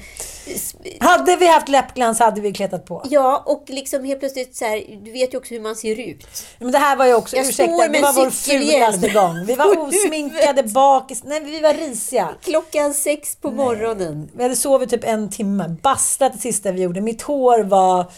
[1.01, 3.07] Hade vi haft läppglans hade vi kletat på.
[3.11, 6.27] Ja, och liksom helt plötsligt så här, du vet ju också hur man ser ut.
[6.59, 9.45] Men det här var ju också, Jag ursäkta, det var vår fulaste gång.
[9.47, 11.25] Vi var osminkade bakis.
[11.25, 12.29] Nej, vi var risiga.
[12.43, 14.31] Klockan sex på morgonen.
[14.35, 15.77] Vi hade sovit typ en timme.
[15.83, 17.01] Bastat det sista vi gjorde.
[17.01, 18.13] Mitt hår var...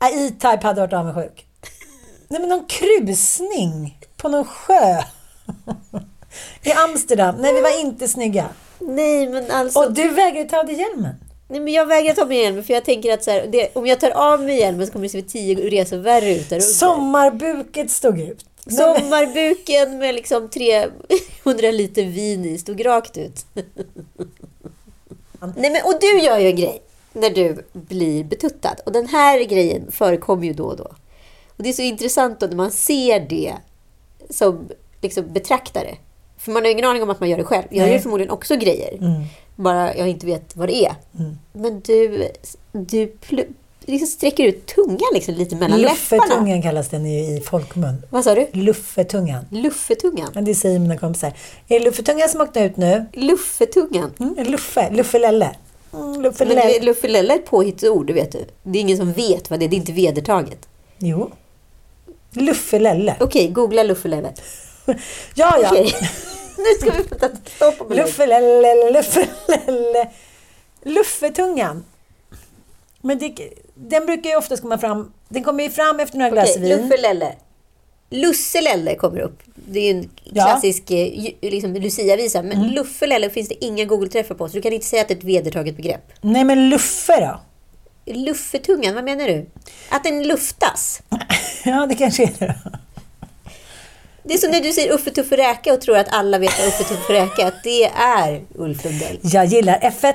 [0.00, 1.46] E-Type hade varit avundsjuk.
[2.28, 5.02] Nej, men någon krusning på någon sjö.
[6.62, 7.36] I Amsterdam.
[7.38, 8.48] Nej, vi var inte snygga.
[8.78, 9.78] Nej, men alltså...
[9.78, 11.14] Och du vägrade ta av dig hjälmen.
[11.48, 13.86] Nej, men jag vägrar ta med hjälmen för jag tänker att så här, det, om
[13.86, 16.60] jag tar av mig hjälmen så kommer det se tio resor värre ut där.
[16.60, 18.44] Sommarbuket stod ut.
[18.66, 20.90] Sommarbuken med liksom 300
[21.70, 23.46] liter vin i stod rakt ut.
[25.56, 28.76] Nej, men, och du gör ju en grej när du blir betuttad.
[28.86, 30.84] Och den här grejen förekommer ju då och då.
[31.56, 33.54] Och det är så intressant då när man ser det
[34.30, 34.68] som
[35.02, 35.96] liksom betraktare.
[36.38, 37.64] För man har ingen aning om att man gör det själv.
[37.70, 37.92] Jag Nej.
[37.92, 38.98] gör förmodligen också grejer.
[39.56, 40.94] Bara jag inte vet vad det är.
[41.52, 42.28] Men du,
[42.72, 43.16] du
[43.86, 46.22] liksom sträcker ut tungan liksom lite mellan läpparna.
[46.24, 48.02] Luffetungan kallas den ju i folkmun.
[48.10, 48.46] Vad sa du?
[48.52, 49.44] Luffetungan.
[49.50, 50.30] Luffetungan.
[50.34, 51.32] Men det säger mina kompisar.
[51.68, 53.06] Är det luffetungan som åkte ut nu?
[53.12, 54.12] Luffetungan.
[54.18, 55.56] Mm, Luffe, Luffelelle.
[55.94, 56.80] Mm, Luffelelle.
[56.80, 58.44] Luffelelle är ett påhittsord, det vet du.
[58.62, 59.68] Det är ingen som vet vad det är.
[59.68, 60.68] Det är inte vedertaget.
[60.98, 61.30] Jo.
[62.36, 63.16] Luffelelle.
[63.20, 64.32] Okej, googla Luffelelle.
[65.34, 65.68] Ja, ja.
[65.70, 65.94] Okej.
[66.56, 68.06] nu ska vi sätta stopp på belägg.
[68.06, 70.08] Luffelelle, Luffelelle.
[70.82, 71.84] Luffetungan.
[73.00, 73.34] Men det,
[73.74, 75.12] den brukar ju oftast komma fram.
[75.28, 76.78] Den kommer ju fram efter några glas Okej, vin.
[76.82, 77.34] Luffelelle.
[78.10, 79.38] Lusselelle kommer upp.
[79.54, 80.44] Det är ju en Ja.
[80.44, 82.42] klassisk eh, ju- liksom, Lucia-visa.
[82.42, 85.18] Men Luffelelle finns det inga Google-träffar på, så du kan inte säga att det är
[85.18, 86.12] ett vedertaget begrepp.
[86.20, 87.40] Nej, men Luffe då?
[88.12, 89.46] Luffetungan, vad menar du?
[89.88, 91.02] Att den luftas?
[91.70, 92.70] Ja, det kanske är det då.
[94.22, 96.68] Det är som när du säger Uffe Tuffe Räka och tror att alla vet vad
[96.68, 99.18] Uffe Tuffe Räka att det är Ulf Lundell.
[99.22, 100.14] Jag gillar F1.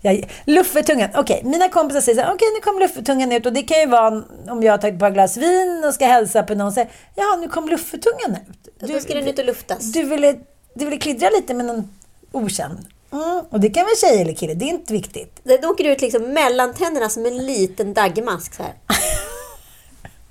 [0.00, 1.10] Jag, luffetungan.
[1.14, 3.46] Okej, mina kompisar säger så här, okej nu kom luffetungan ut.
[3.46, 6.06] Och det kan ju vara om jag har tagit ett par glas vin och ska
[6.06, 8.68] hälsa på någon och säger, ja nu kom luffetungan ut.
[8.78, 9.92] Då ska den ut och luftas.
[9.92, 10.36] Du ville,
[10.74, 11.88] du ville kliddra lite med någon
[12.32, 12.86] okänd.
[13.12, 15.40] Mm, och det kan väl tjej eller kille, det är inte viktigt.
[15.42, 18.54] Den åker ut liksom mellan tänderna som en liten daggmask.
[18.54, 18.72] Så här.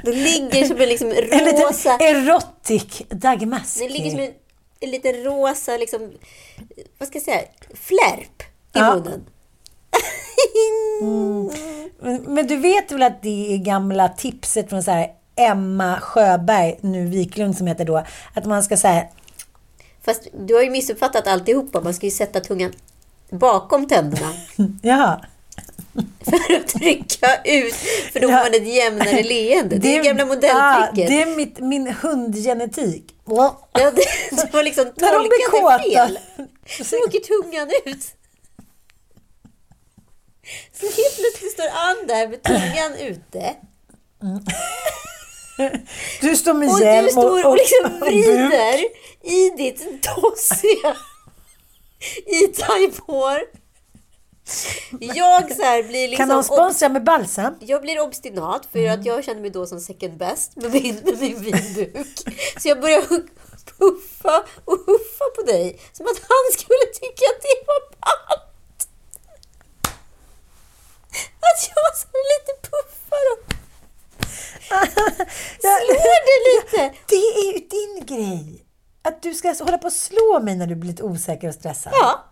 [0.03, 1.97] Den ligger som en liksom En liten rosa...
[1.97, 3.79] erotic dagmask.
[3.79, 4.31] Den ligger som en,
[4.79, 6.11] en liten rosa, liksom,
[6.97, 7.41] vad ska jag säga,
[7.73, 8.95] flärp i Ja.
[8.95, 9.25] munnen.
[11.99, 16.77] Men, men du vet väl att det är gamla tipset från så här Emma Sjöberg,
[16.81, 19.07] nu Wiklund som heter då, att man ska säga
[20.01, 21.81] Fast du har ju missuppfattat alltihopa.
[21.81, 22.71] Man ska ju sätta tungan
[23.29, 24.33] bakom tänderna
[24.81, 25.21] ja.
[26.25, 27.75] För att trycka ut.
[28.13, 28.43] För då får Ja.
[28.43, 29.77] man ett jämnare leende.
[29.77, 31.07] Det är gamla modelltricket.
[31.09, 33.15] det är mitt, min hundgenetik.
[33.25, 36.07] Ja, det, du har liksom När de blir tolkat det kåta.
[36.07, 36.19] fel.
[36.85, 38.03] Så åker tungan ut.
[40.73, 43.55] Så helt plötsligt står Ann där med tungan ute.
[46.21, 48.79] Du står med Och hjälm du står och liksom och vrider
[49.23, 50.95] i ditt tossiga
[52.25, 53.39] E-Type-hår.
[54.99, 56.17] Jag så här blir liksom...
[56.27, 57.55] Kan någon sponsra med balsam?
[57.59, 58.99] Jag blir obstinat för Mm.
[58.99, 62.07] att jag känner mig då som second best med min, med min vinduk.
[62.61, 63.01] Så jag börjar
[63.77, 68.45] puffa och huffa på dig som att han skulle tycka att det var ballt.
[71.49, 73.43] Att jag så här lite puffar och
[75.61, 76.97] slår det lite.
[77.07, 78.65] Det är ju din grej.
[79.01, 81.93] Att du ska hålla på och slå mig när du blir lite osäker och stressad.
[81.95, 82.25] Ja,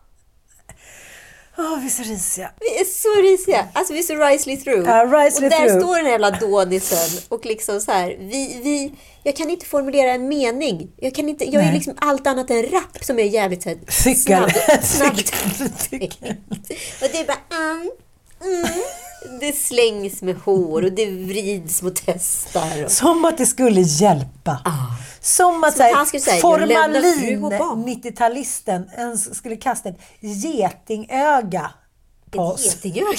[1.60, 2.52] Åh, vi är så risiga.
[2.60, 3.67] vi är så risiga.
[3.74, 4.89] Alltså vi är så risely through.
[4.89, 5.80] Ja, risely och där through.
[5.80, 8.17] står den här jävla dånisen och liksom så här.
[8.20, 8.93] Vi, vi,
[9.24, 10.91] jag kan inte formulera en mening.
[10.98, 13.78] Jag, kan inte, jag är liksom allt annat än rapp som är jävligt så här,
[14.15, 14.52] snabb.
[14.84, 15.34] snabbt.
[17.02, 17.72] Och det är bara...
[17.72, 17.91] Mm,
[18.41, 19.39] mm.
[19.39, 22.86] Det slängs med hår och det vrids små hästar.
[22.86, 24.52] Och, Som att det skulle hjälpa.
[24.52, 25.78] Att Som att
[26.41, 27.45] formalin
[27.86, 31.71] 90-talisten ens skulle kasta ett getingöga
[32.32, 32.65] på ett oss.
[32.84, 33.17] getingöga.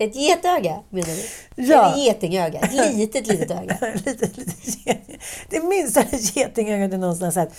[0.00, 1.62] Ett getöga menar du?
[1.62, 1.92] Ja.
[1.92, 2.58] Eller getingöga.
[2.60, 3.78] Ett litet, litet öga.
[5.50, 7.52] det minsta getingögat du någonsin har sett.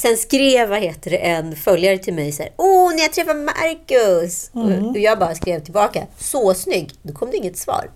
[0.00, 2.52] Sen skrev, vad heter det, en följare till mig så här.
[2.56, 4.50] Åh, när jag träffar Marcus!
[4.54, 4.88] Mm.
[4.88, 6.06] Och jag bara skrev tillbaka.
[6.18, 6.90] Så snygg!
[7.02, 7.90] Då kom det inget svar.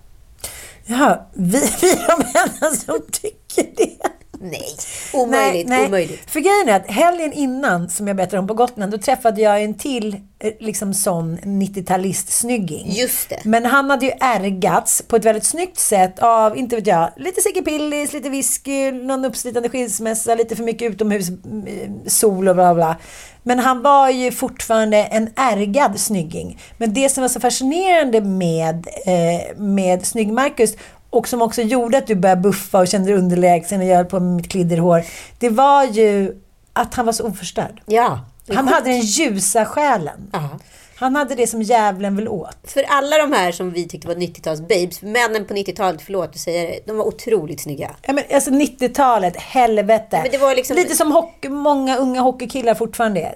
[0.85, 4.22] Ja, vi, vi är de enda som tycker det.
[4.39, 4.75] Nej,
[5.13, 6.31] omöjligt, omöjligt.
[6.31, 9.63] För grejen är att helgen innan, som jag berättade om på Gotland, då träffade jag
[9.63, 12.91] en till eh, liksom sån 90-talist-snygging.
[12.91, 13.39] Just det.
[13.43, 17.41] Men han hade ju ärgats på ett väldigt snyggt sätt av, inte vet jag, lite
[17.41, 22.97] Säckepillis, lite whisky, någon uppslitande skilsmässa, lite för mycket utomhus, mm, sol och bla bla.
[23.43, 26.59] Men han var ju fortfarande en ärgad snygging.
[26.77, 30.75] Men det som var så fascinerande med, eh, med Snygg-Marcus
[31.13, 34.05] och som också gjorde att du började buffa och kände dig underlägsen och jag höll
[34.05, 35.03] på med mitt klidderhår.
[35.39, 36.35] Det var ju
[36.73, 37.81] att han var så oförstörd.
[37.85, 38.19] Ja.
[38.53, 40.29] Han hade den ljusa själen.
[40.33, 40.49] Ja.
[40.95, 42.57] Han hade det som djävulen vill åt.
[42.63, 46.61] För alla de här som vi tyckte var 90-tals-babes, männen på 90-talet, förlåt att säga
[46.69, 47.91] det, de var otroligt snygga.
[48.01, 50.19] Ja, men alltså 90-talet, helvete.
[50.23, 53.35] men det var liksom- Lite som hockey, många unga hockeykillar fortfarande är.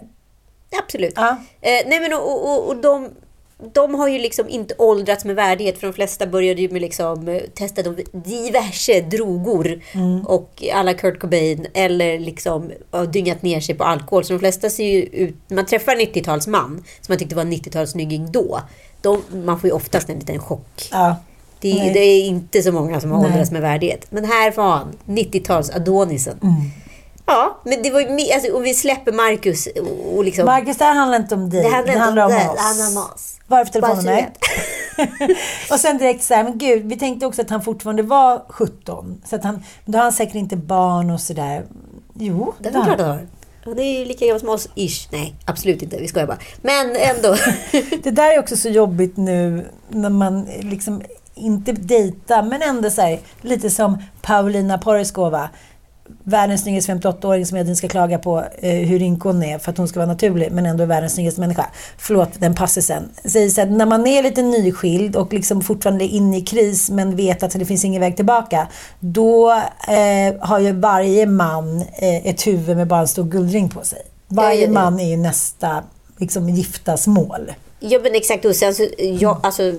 [0.83, 1.13] Absolut.
[1.15, 1.29] Ja.
[1.61, 3.09] Eh, nej men och, och, och de,
[3.73, 7.27] de har ju liksom inte åldrats med värdighet för de flesta började ju med liksom
[7.27, 10.25] eh, testa de diverse drogor Mm.
[10.25, 12.71] och alla Kurt Cobain eller liksom
[13.13, 14.23] dyngat ner sig på alkohol.
[14.23, 17.53] Så de flesta ser ju ut, man träffar en 90-talsman som man tyckte var en
[17.53, 18.61] 90-talssnygging då,
[19.01, 20.87] de, man får ju oftast en liten chock.
[20.91, 21.15] Ja.
[21.59, 24.05] Det, det är inte så många som har åldrats med värdighet.
[24.09, 26.35] Men här var han, 90-tals-Adonisen.
[26.43, 26.55] Mm.
[27.27, 29.67] Ja, men det var ju alltså, om vi släpper Marcus
[30.15, 30.45] och, liksom...
[30.45, 31.63] Marcus, det här handlar inte om dig.
[31.63, 32.55] Det handlar inte om om det, oss.
[32.55, 33.39] det handlar om oss.
[33.47, 34.31] Vad är det för Bara så telefonnummer?
[35.71, 39.21] och sen direkt så här, men gud, vi tänkte också att han fortfarande var 17.
[39.25, 41.65] Så att han, då har han säkert inte barn och sådär.
[42.13, 43.27] Jo, Det har klart han.
[43.65, 45.07] han är ju lika gammal som oss, ish.
[45.11, 45.97] Nej, absolut inte.
[45.97, 46.37] Vi skojar bara.
[46.61, 47.35] Men ändå.
[48.03, 51.01] Det där är också så jobbigt nu när man liksom
[51.35, 55.49] inte dejtar, men ändå så här, lite som Paulina Porizkova.
[56.23, 59.71] Världens snyggaste 58-åring som jag inte ska klaga på eh, hur rynk hon är för
[59.71, 61.65] att hon ska vara naturlig, men ändå världens snyggaste människa.
[61.97, 63.09] Förlåt, den passisen.
[63.25, 66.89] Säger så här, när man är lite nyskild och liksom fortfarande är inne i kris
[66.89, 68.67] men vet att det finns ingen väg tillbaka.
[68.99, 69.51] Då
[69.87, 74.01] eh, har ju varje man eh, ett huvud med bara en stor guldring på sig.
[74.27, 74.71] Varje ja, ja.
[74.71, 75.83] man är ju nästa
[76.17, 77.51] liksom, giftas mål.
[77.79, 78.45] ja, men exakt.
[78.45, 79.73] Och sen så, jag, alltså,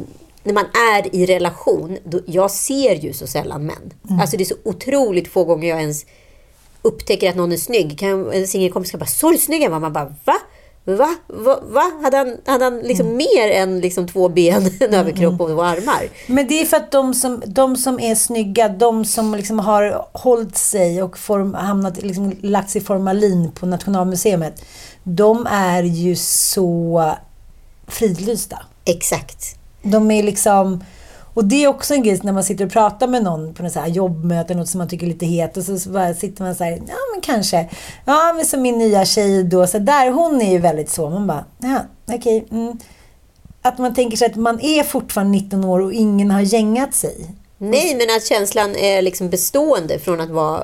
[0.49, 3.93] när man är i relation, då, jag ser ju så sällan män.
[4.09, 4.21] Mm.
[4.21, 6.07] Alltså det är så otroligt få gånger jag ens
[6.83, 7.99] upptäcker att någon är snygg.
[7.99, 9.81] Kan, en singelkompis kan bara, så snygg han var.
[9.81, 10.35] Man bara, va?
[10.85, 11.15] Va?
[11.27, 11.61] Va?
[11.63, 11.93] Va?
[12.03, 13.17] Hade han, hade han liksom Mm.
[13.17, 16.09] mer än liksom två ben, en överkropp och två armar?
[16.27, 20.07] Men det är för att de som, de som är snygga, de som liksom har
[20.13, 24.65] hållit sig och form, hamnat, liksom, lagt sig i formalin på Nationalmuseet,
[25.03, 27.13] de är ju så
[27.87, 28.59] fridlysta.
[28.85, 29.58] Exakt.
[29.83, 30.85] De är liksom...
[31.35, 33.73] Och det är också en grej när man sitter och pratar med någon på något
[33.73, 36.43] så här jobbmöte, något som man tycker är lite het och så, så bara sitter
[36.45, 37.69] man så här, ja men kanske.
[38.05, 41.11] Ja men som min nya tjej då, så där, hon är ju väldigt så.
[41.11, 41.81] Man bara, ja
[42.15, 42.47] okej.
[42.51, 42.79] mm.
[43.63, 47.27] Att man tänker sig att man är fortfarande 19 år och ingen har gängat sig.
[47.59, 50.63] Nej, men att känslan är liksom bestående från att vara,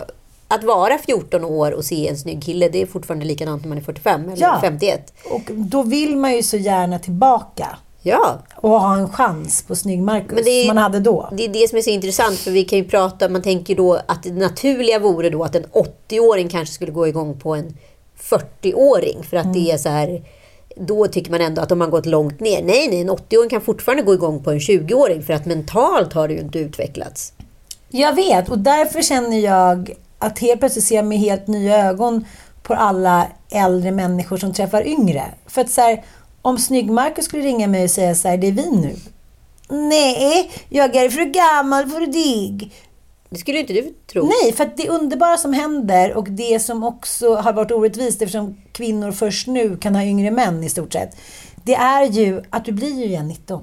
[0.49, 2.69] att vara 14 år och se en snygg kille.
[2.69, 4.59] Det är fortfarande likadant när man är 45 eller Ja.
[4.63, 5.13] 51.
[5.31, 10.03] Och då vill man ju så gärna tillbaka Ja, och ha en chans på snygg
[10.03, 11.29] Marcus är- man hade då.
[11.33, 12.39] det är det som är så intressant.
[12.39, 15.65] För vi kan ju prata, man tänker då att det naturliga vore då att en
[15.73, 17.77] 80-åring kanske skulle gå igång på en
[18.21, 19.23] 40-åring.
[19.23, 20.23] För att det är så här,
[20.77, 22.63] då tycker man ändå att de har gått långt ner.
[22.63, 25.23] Nej, nej, en 80-åring kan fortfarande gå igång på en 20-åring.
[25.23, 27.33] För att mentalt har det ju inte utvecklats.
[27.89, 32.25] Jag vet och därför känner jag att helt plötsligt ser jag med helt nya ögon
[32.63, 35.23] på alla äldre människor som träffar yngre.
[35.47, 36.05] För att så här,
[36.45, 38.97] om Snygg-Marcus skulle ringa mig och säga så här, det är vi nu.
[39.69, 42.73] Nej, jag är för gammal för dig.
[43.31, 44.31] Det skulle inte du tro.
[44.43, 48.57] Nej, för att det underbara som händer och det som också har varit orättvist eftersom
[48.73, 51.17] kvinnor först nu kan ha yngre män i stort sett.
[51.65, 53.63] Det är ju att du blir ju igen 19.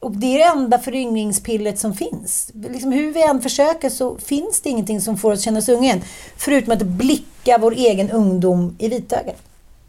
[0.00, 2.50] Och det är det enda föryngringspillet som finns.
[2.54, 5.84] Liksom hur vi än försöker så finns det ingenting som får oss känna oss unga
[5.84, 6.02] igen.
[6.36, 9.42] Förutom att blicka vår egen ungdom i vitögat.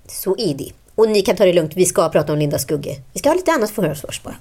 [0.07, 0.71] Så är det.
[0.97, 2.95] Och ni kan ta det lugnt, vi ska prata om Linda Skugge.
[3.13, 4.35] Vi ska ha lite annat för oss först bara.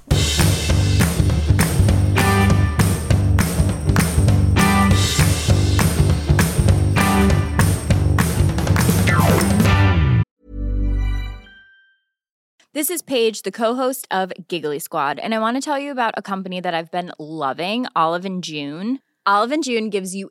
[12.74, 16.14] This is Paige, the co-host of Giggly Squad, and I want to tell you about
[16.16, 18.98] a company that I've been loving, Olive and June.
[19.26, 20.30] Olive and June gives you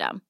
[0.00, 0.29] system.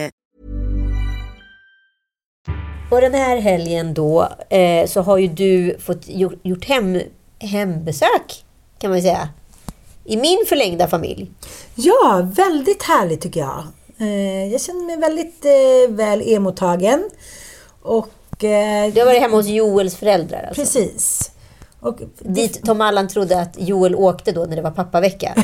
[2.91, 7.01] Och den här helgen då eh, så har ju du fått gjort, gjort hem,
[7.39, 8.45] hembesök
[8.79, 9.29] kan man ju säga.
[10.05, 11.31] I min förlängda familj.
[11.75, 13.63] Ja, väldigt härligt tycker jag.
[13.97, 17.09] Eh, jag känner mig väldigt eh, väl emottagen.
[17.81, 20.61] Och, eh, Du har varit hemma hos Joels föräldrar alltså.
[20.61, 21.31] Precis.
[21.79, 25.35] Och Dit Tom Allan trodde att Joel åkte då när det var pappavecka.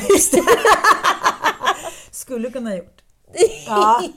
[2.10, 3.02] Skulle kunna ha gjort.
[3.66, 4.02] Ja.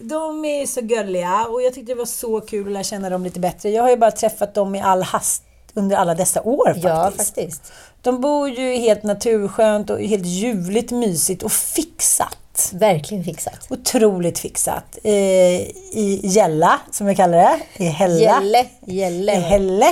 [0.00, 3.24] De är så gulliga och jag tyckte det var så kul att lära känna dem
[3.24, 3.70] lite bättre.
[3.70, 5.42] Jag har ju bara träffat dem i all hast
[5.74, 6.84] under alla dessa år faktiskt.
[6.84, 7.72] Ja, faktiskt.
[8.02, 12.70] De bor ju helt naturskönt och helt ljuvligt mysigt och fixat.
[12.72, 13.66] Verkligen fixat.
[13.70, 14.98] Otroligt fixat.
[15.04, 17.84] Eh, I Gälla, som jag kallar det.
[17.84, 18.20] I Hälla.
[18.20, 18.66] Gälle.
[18.86, 19.32] Gälle.
[19.32, 19.88] I Hälle.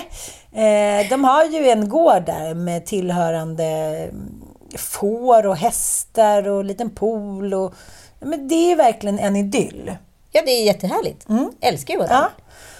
[0.52, 4.10] Eh, de har ju en gård där med tillhörande
[4.78, 7.54] får och hästar och en liten pool.
[7.54, 7.74] Och,
[8.24, 9.96] men det är verkligen en idyll.
[10.30, 11.26] Ja, det är jättehärligt.
[11.60, 12.30] Älskar ju att vara Ja.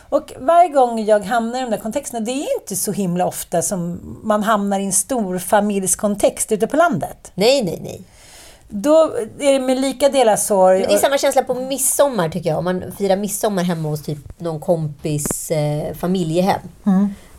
[0.09, 3.63] Och varje gång jag hamnar i de där kontexterna, det är inte så himla ofta
[3.63, 7.33] som man hamnar i en stor familjskontext ute på landet.
[7.35, 8.01] Nej, nej, nej.
[8.69, 10.81] Då är det med lika delar sorg.
[10.81, 12.59] Men det är samma känsla på midsommar tycker jag.
[12.59, 16.61] Om man firar midsommar hemma hos typ någon kompis eh, familjehem.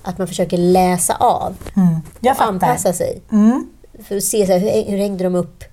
[0.04, 1.56] Att man försöker läsa av
[2.20, 3.22] jag och anpassa sig.
[3.32, 3.70] Mm.
[4.08, 5.64] För att se så här, hur, hur hängde de upp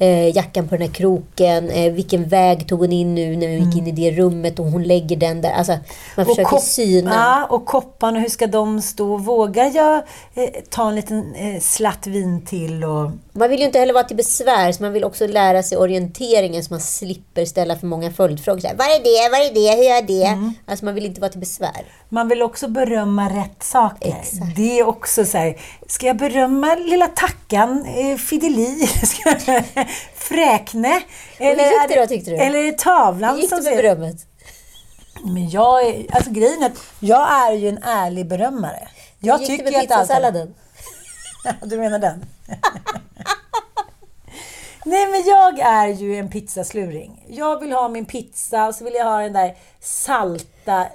[0.00, 1.70] eh, jackan på den här kroken?
[1.70, 4.58] Eh, vilken väg tog hon in nu när hon gick in i det rummet?
[4.58, 5.52] Och hon lägger den där.
[5.52, 5.78] Alltså,
[6.16, 7.14] man försöker kopp- syna.
[7.14, 9.16] Ja, och kopparna, hur ska de stå?
[9.16, 9.96] Vågar jag
[10.34, 12.84] eh, ta en liten eh, slatt vin till?
[12.84, 13.10] Och...
[13.32, 16.64] Man vill ju inte heller vara till besvär, så man vill också lära sig orienteringen
[16.64, 18.60] så man slipper ställa för många följdfrågor.
[18.60, 19.30] Så här, Var är det?
[19.30, 19.82] Var är det?
[19.82, 20.24] Hur är det?
[20.28, 20.52] Mm.
[20.66, 21.84] Alltså man vill inte vara till besvär.
[22.08, 24.08] Man vill också berömma rätt saker.
[24.08, 24.56] Exakt.
[24.56, 28.88] Det är också så här, ska jag berömma lilla tackan, eh, Fideli,
[29.90, 31.02] Ska jag- Fräkne?
[31.38, 32.36] gick det då, tyckte du?
[32.36, 34.16] Eller är det tavlan Hur gick som det med berömmet?
[35.24, 38.88] Men jag är, alltså grejen är att jag är ju en ärlig berömmare.
[39.18, 40.54] Jag Hur gick det tycker med att allt- pizzasalladen?
[41.62, 42.24] Du menar den?
[44.84, 47.24] Nej, men jag är ju en pizzasluring.
[47.28, 50.86] Jag vill ha min pizza och så vill jag ha den där salta,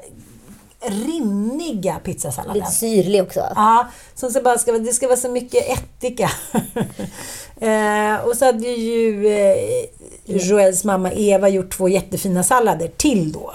[0.81, 2.59] rinniga pizzasalladen.
[2.61, 3.39] Lite syrlig också.
[3.55, 6.31] Ja, som så bara ska, det ska vara så mycket ättika.
[7.61, 9.85] eh, och så hade ju eh,
[10.25, 13.53] Joels mamma Eva gjort två jättefina sallader till då.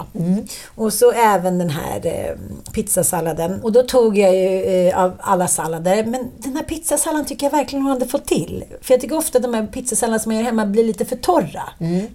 [0.75, 2.35] Och så även den här eh,
[2.73, 3.61] pizzasalladen.
[3.63, 6.03] Och då tog jag ju eh, av alla sallader.
[6.05, 8.63] Men den här pizzasalladen tycker jag verkligen hon hade fått till.
[8.81, 11.15] För jag tycker ofta att de här pizzasalladerna som man gör hemma blir lite för
[11.15, 11.63] torra.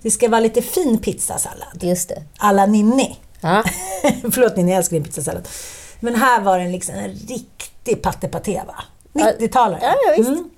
[0.03, 1.83] Det ska vara lite fin pizzasallad.
[1.83, 2.23] Just det.
[2.39, 3.17] Alla Ninni.
[3.41, 3.65] Ja.
[4.33, 5.49] Förlåt Ninni, jag älskar din pizzasallad.
[6.01, 8.75] Men här var den liksom en riktig pattepaté va?
[9.13, 9.79] 90-talare.
[9.83, 10.29] Ja, ja, visst.
[10.29, 10.51] Mm.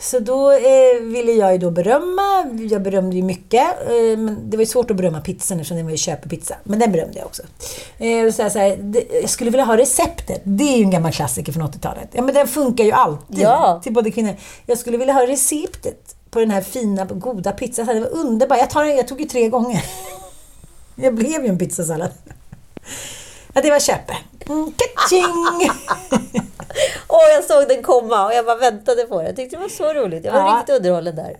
[0.00, 2.44] Så då eh, ville jag ju då berömma.
[2.70, 3.66] Jag berömde ju mycket.
[3.82, 6.54] Eh, men det var ju svårt att berömma pizzan eftersom det var ju köpepizza.
[6.64, 7.42] Men den berömde jag också.
[7.98, 10.40] Eh, så här, så här, det, jag skulle vilja ha receptet.
[10.44, 12.08] Det är ju en gammal klassiker från 80-talet.
[12.12, 13.38] Ja, men den funkar ju alltid.
[13.38, 13.80] Ja.
[13.84, 14.34] Till både kvinnor.
[14.66, 17.86] Jag skulle vilja ha receptet på den här fina, goda pizzan.
[17.86, 18.58] Det var underbart.
[18.58, 19.84] Jag, tar, den- jag tog ju tre gånger.
[21.00, 22.10] Jag blev ju en pizzasallad.
[23.52, 24.16] Ja, det var köpe.
[24.48, 25.70] Mm, Kaching!
[27.08, 29.26] Åh, jag såg den komma och jag bara väntade på det.
[29.26, 30.24] Jag tyckte det var så roligt.
[30.24, 30.56] Jag var Ja.
[30.58, 31.36] riktigt underhållen där.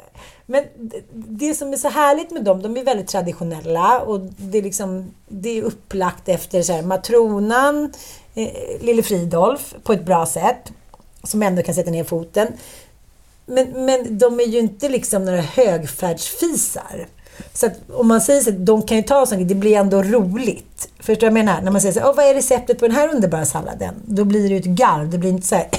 [0.46, 4.58] Men det- det som är så härligt med dem, de är väldigt traditionella och det
[4.58, 7.92] är, liksom, det är upplagt efter så här, matronan,
[8.34, 8.48] eh,
[8.80, 10.72] lille Fridolf på ett bra sätt,
[11.24, 12.48] som ändå kan sätta ner foten.
[13.46, 17.06] Men, men de är ju inte liksom några högfärdsfisar.
[17.52, 20.88] Så att om man säger så, de kan ju ta sånt, det blir ändå roligt.
[20.98, 21.62] Förstår du vad jag menar?
[21.62, 23.94] När man säger så här, vad är receptet på den här underbara salladen?
[24.04, 25.68] Då blir det ju ett garv, det blir inte så här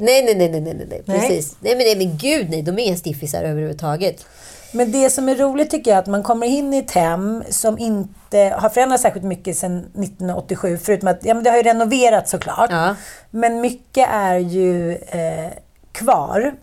[0.00, 1.02] Nej, nej, nej, nej, nej, nej.
[1.06, 1.20] Nej.
[1.20, 1.56] precis.
[1.60, 4.26] Nej, men, nej, men gud nej, de är inga stiffisar överhuvudtaget.
[4.72, 7.44] Men det som är roligt tycker jag är att man kommer in i ett hem
[7.48, 10.78] som inte har förändrats särskilt mycket sedan 1987.
[10.82, 12.70] Förutom att ja, men det har ju renoverats såklart.
[12.70, 12.94] Ja.
[13.30, 15.50] Men mycket är ju eh,
[15.92, 16.54] kvar.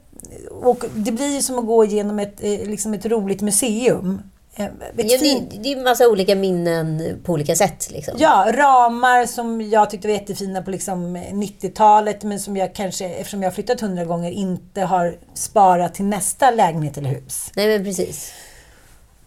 [0.62, 4.22] Och det blir ju som att gå igenom ett, eh, liksom ett roligt museum.
[4.56, 7.92] Eh, Ett Ja, det, det är en massa olika minnen på olika sätt.
[7.92, 8.14] Liksom.
[8.18, 13.42] Ja, ramar som jag tyckte var jättefina på liksom 90-talet men som jag kanske, eftersom
[13.42, 17.52] jag har flyttat hundra gånger, inte har sparat till nästa lägenhet eller hus.
[17.56, 18.32] Nej, men precis.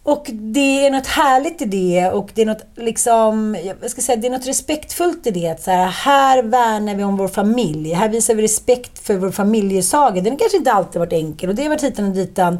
[0.03, 4.15] Och det är något härligt i det och det är något liksom, jag ska säga,
[4.15, 5.47] det är något respektfullt i det.
[5.47, 7.93] Att så här, här värnar vi om vår familj.
[7.93, 10.21] Här visar vi respekt för vår familjesaga.
[10.21, 12.59] Den har kanske inte alltid varit enkel och det har varit hitan och ditan.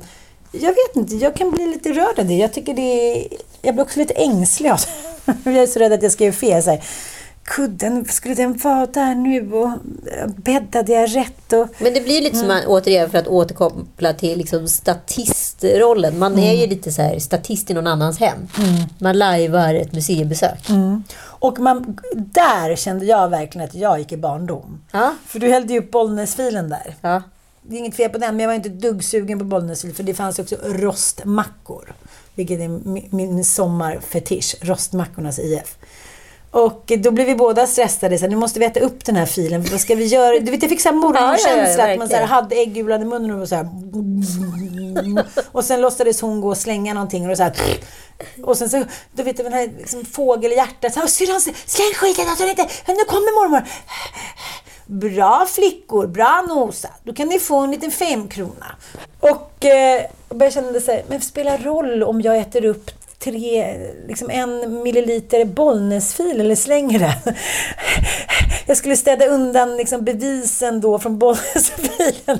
[0.52, 2.34] Jag vet inte, jag kan bli lite rörd av det.
[2.34, 3.28] Jag tycker det är,
[3.62, 5.34] jag blir också lite ängslig av det.
[5.44, 6.64] Jag är så rädd att jag ska göra fel.
[6.64, 6.82] Så här,
[7.44, 9.54] kudden, skulle den vara där nu?
[9.54, 9.70] Och
[10.36, 11.54] bäddade jag rätt?
[11.54, 12.58] Och, Men det blir lite som, Mm.
[12.58, 16.20] man, återigen för att återkoppla till liksom statistrollen.
[16.20, 16.56] Man är Mm.
[16.62, 18.38] ju lite så här statist i någon annans hem.
[19.00, 20.70] Man lajvar ett museibesök.
[20.70, 21.04] Mm.
[21.24, 24.82] Och man, där kände jag verkligen att jag gick i barndom.
[24.92, 25.16] Ja.
[25.26, 26.96] För du hällde ju upp Bollnäsfilen där.
[27.02, 27.22] Ja.
[27.62, 29.94] Det är inget fel på den, men jag var inte ett dugg sugen på Bollnäsfil
[29.94, 31.94] för det fanns också rostmackor.
[32.36, 35.76] Vilket är mi- min sommarfetisch, rostmackornas IF.
[36.52, 39.66] Och då blev vi båda stressade, så nu måste vi äta upp den här filen,
[39.72, 40.40] vad ska vi göra?
[40.40, 41.38] Du vet, jag fick så här ja,
[41.78, 43.68] ja, att man så här, hade äggulan i munnen och så här,
[45.52, 47.54] Och sen låtsades hon gå och slänga någonting och så här,
[48.44, 48.84] och sen så,
[49.14, 53.64] du vet den här liksom, fågelhjärtat, syrran, släng skiten, alltså inte, nu kommer mormor.
[54.86, 56.90] Bra flickor, bra nosa.
[57.04, 58.76] Då kan ni få en liten femkrona.
[59.20, 62.92] Och eh, jag det så här, men spelar roll om jag äter upp
[63.24, 67.36] tre, liksom en milliliter Bollnäsfil eller slänger den.
[68.68, 72.40] Jag skulle städa undan liksom bevisen då från Bollnäsfilen.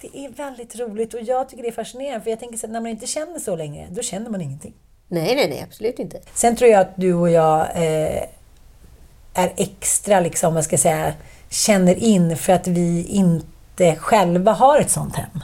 [0.00, 2.72] Det är väldigt roligt och jag tycker det är fascinerande för jag tänker så att
[2.72, 4.74] när man inte känner så längre, då känner man ingenting.
[5.08, 6.20] Nej, nej, nej, absolut inte.
[6.34, 8.22] Sen tror jag att du och jag eh,
[9.34, 11.12] är extra, liksom, vad ska jag säga,
[11.50, 15.40] känner in för att vi inte själva har ett sånt hem.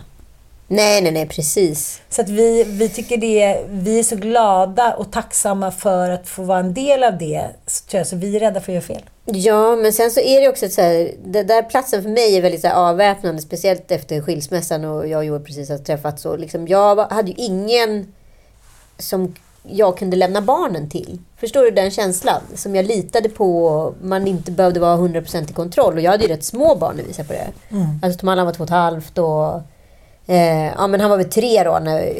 [0.70, 2.00] Nej, nej, nej, precis.
[2.08, 6.42] Så att vi, vi tycker det, vi är så glada och tacksamma för att få
[6.42, 7.50] vara en del av det.
[7.66, 9.02] Så, tror jag, så vi är rädda för att göra fel.
[9.24, 12.42] Ja, men sen så är det också så här, den där platsen för mig är
[12.42, 16.24] väldigt så avväpnande, speciellt efter skilsmässan och jag och Joel precis har träffats.
[16.24, 18.12] Och liksom, jag hade ju ingen
[18.98, 21.18] som jag kunde lämna barnen till.
[21.36, 22.40] Förstår du den känslan?
[22.54, 25.94] Som jag litade på, man inte behövde vara 100% i kontroll.
[25.94, 27.52] Och jag hade ju rätt små barn när vi separerade.
[28.02, 29.60] Alltså Tom Allan var två och ett halvt och
[30.28, 32.14] eh, ja, men han var väl tre då när jag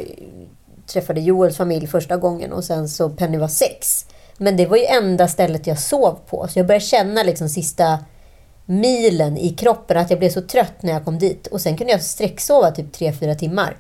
[0.87, 4.07] träffade Joels familj första gången och sen så Penny var sex.
[4.37, 6.49] Men det var ju enda stället jag sov på.
[6.49, 7.99] Så jag började känna liksom sista
[8.67, 11.47] milen i kroppen att jag blev så trött när jag kom dit.
[11.47, 13.77] Och sen kunde jag sträcksova typ 3-4 timmar.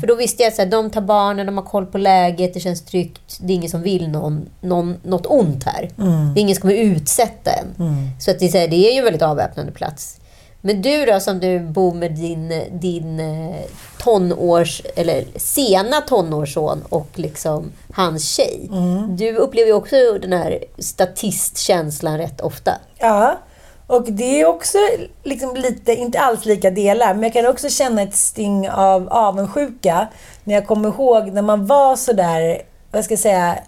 [0.00, 2.82] För då visste jag att de tar barnen, de har koll på läget, det känns
[2.84, 3.38] tryggt.
[3.40, 5.90] Det är ingen som vill någon, någon, något ont här.
[6.34, 7.74] Det är ingen som kommer utsätta en.
[8.20, 10.19] Så att det, är så här, det är ju en väldigt avväpnande plats.
[10.60, 13.56] Men du då som du bor med din, din eh,
[13.98, 18.70] tonårs, eller sena tonårsson och liksom hans tjej.
[19.08, 22.72] Du upplever ju också den här statistkänslan rätt ofta.
[22.98, 23.38] Ja,
[23.86, 24.78] och det är också
[25.22, 30.08] liksom lite, inte alls lika delar, men jag kan också känna ett sting av avundsjuka
[30.44, 33.58] när jag kommer ihåg när man var sådär, vad ska jag säga,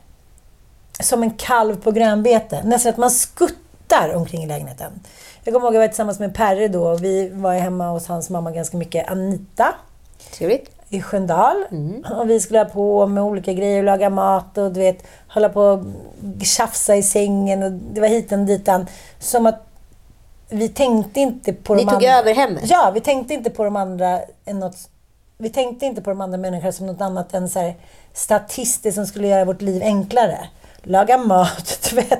[1.00, 2.62] som en kalv på grönbete.
[2.64, 4.92] Nästan att man skuttar omkring i lägenheten.
[5.44, 8.30] Jag kommer ihåg att jag var tillsammans med Perre då vi var hemma hos hans
[8.30, 9.74] mamma ganska mycket, Anita
[10.34, 10.70] Trevligt.
[10.88, 11.64] i Sköndal.
[12.16, 15.60] Och vi skulle ha på med olika grejer, laga mat och du vet, hålla på
[15.60, 15.84] och
[16.42, 18.86] tjafsa i sängen och det var hit och ditan.
[19.18, 19.66] Som att
[20.48, 22.18] vi tänkte inte på Ni de tog andra...
[22.18, 22.62] över hemmet?
[22.66, 24.76] Ja, vi tänkte inte på de andra än något...
[25.38, 27.72] Vi tänkte inte på de andra människorna som något annat än så
[28.12, 30.38] statister som skulle göra vårt liv enklare.
[30.82, 32.16] Laga mat, tvätta,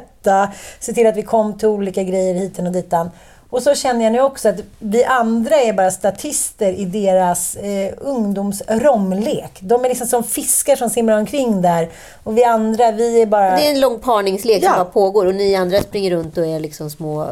[0.80, 3.10] se till att vi kom till olika grejer hiten och ditan.
[3.50, 7.92] Och så känner jag nu också att vi andra är bara statister i deras eh,
[7.98, 9.58] ungdomsromlek.
[9.60, 11.90] De är liksom som fiskar som simmar omkring där.
[12.24, 13.56] Och vi andra, vi är bara...
[13.56, 14.68] Det är en lång parningslek Ja.
[14.68, 17.28] som bara pågår och ni andra springer runt och är liksom små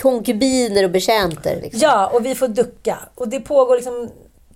[0.00, 1.56] konkubiner och betjänter.
[1.62, 1.80] Liksom.
[1.82, 2.98] Ja, och vi får ducka.
[3.14, 4.10] Och det pågår liksom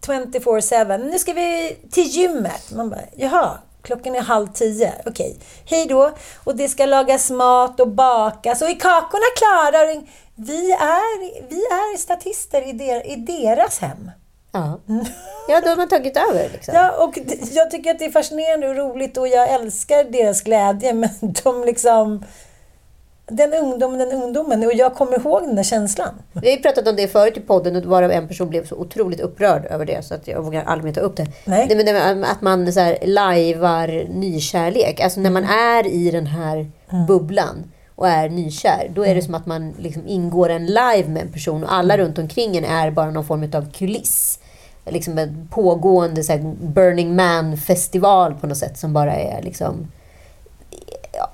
[0.06, 1.10] 24-7.
[1.10, 2.70] Nu ska vi till gymmet.
[2.74, 3.50] Man bara, jaha,
[3.82, 4.92] klockan är halv tio.
[5.06, 6.10] Okej, hej då.
[6.44, 8.62] Och det ska lagas mat och bakas.
[8.62, 10.02] Och är kakorna klara?
[10.34, 14.10] Vi är, vi är statister i, der, i deras hem.
[14.52, 14.80] Ja.
[15.48, 16.48] ja, då har man tagit över.
[16.52, 16.74] Liksom.
[16.74, 17.18] Ja, och
[17.52, 20.92] jag tycker att det är fascinerande och roligt och jag älskar deras glädje.
[20.94, 22.24] Men de liksom...
[23.28, 24.64] Den ungdomen, den ungdomen.
[24.64, 26.08] Och jag kommer ihåg den där känslan.
[26.32, 29.20] Vi har pratat om det förut i podden och varav en person blev så otroligt
[29.20, 31.26] upprörd över det så att jag vågar aldrig ta upp det.
[31.44, 31.66] Nej.
[31.68, 35.00] det, men att man så här lajvar nykärlek.
[35.00, 36.70] Alltså när man är i den här
[37.08, 41.22] bubblan och är nykär, då är det som att man liksom ingår en live med
[41.22, 44.38] en person och alla runt omkring en är bara någon form av kuliss.
[44.86, 49.88] Liksom en pågående så här, Burning Man-festival på något sätt som bara är liksom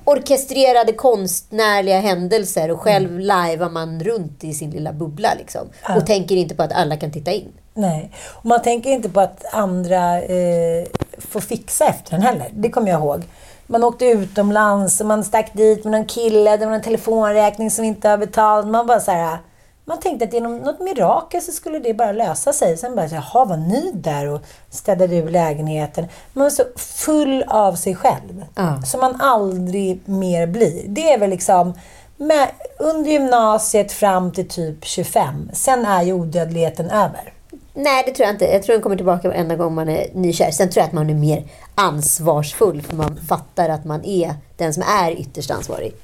[0.05, 5.69] orkestrerade konstnärliga händelser och själv lajvar man runt i sin lilla bubbla liksom.
[5.97, 7.53] Och tänker inte på att alla kan titta in.
[7.75, 8.11] Nej.
[8.27, 10.87] Och man tänker inte på att andra eh,
[11.19, 12.49] får fixa efter en heller.
[12.53, 13.23] Det kommer jag ihåg.
[13.67, 16.57] Man åkte utomlands och man stack dit med någon kille.
[16.57, 18.69] Det var en telefonräkning som inte var betald.
[18.69, 19.39] Man bara så här,
[19.87, 22.77] Man tänkte att genom något mirakel så skulle det bara lösa sig.
[22.77, 26.07] Sen bara, jaha, var ni där och städade ur lägenheten?
[26.33, 28.45] Man var så full av sig själv.
[28.55, 28.83] Ja.
[28.83, 30.83] Som man aldrig mer blir.
[30.89, 31.75] Det är väl liksom
[32.17, 35.51] med, under gymnasiet fram till typ 25.
[35.53, 37.33] Sen är ju odödligheten över.
[37.75, 38.45] Nej, det tror jag inte.
[38.45, 40.51] Jag tror den kommer tillbaka varenda gång man är nykär.
[40.51, 44.75] Sen tror jag att man är mer ansvarsfull för man fattar att man är den
[44.75, 45.95] som är ytterst ansvarig.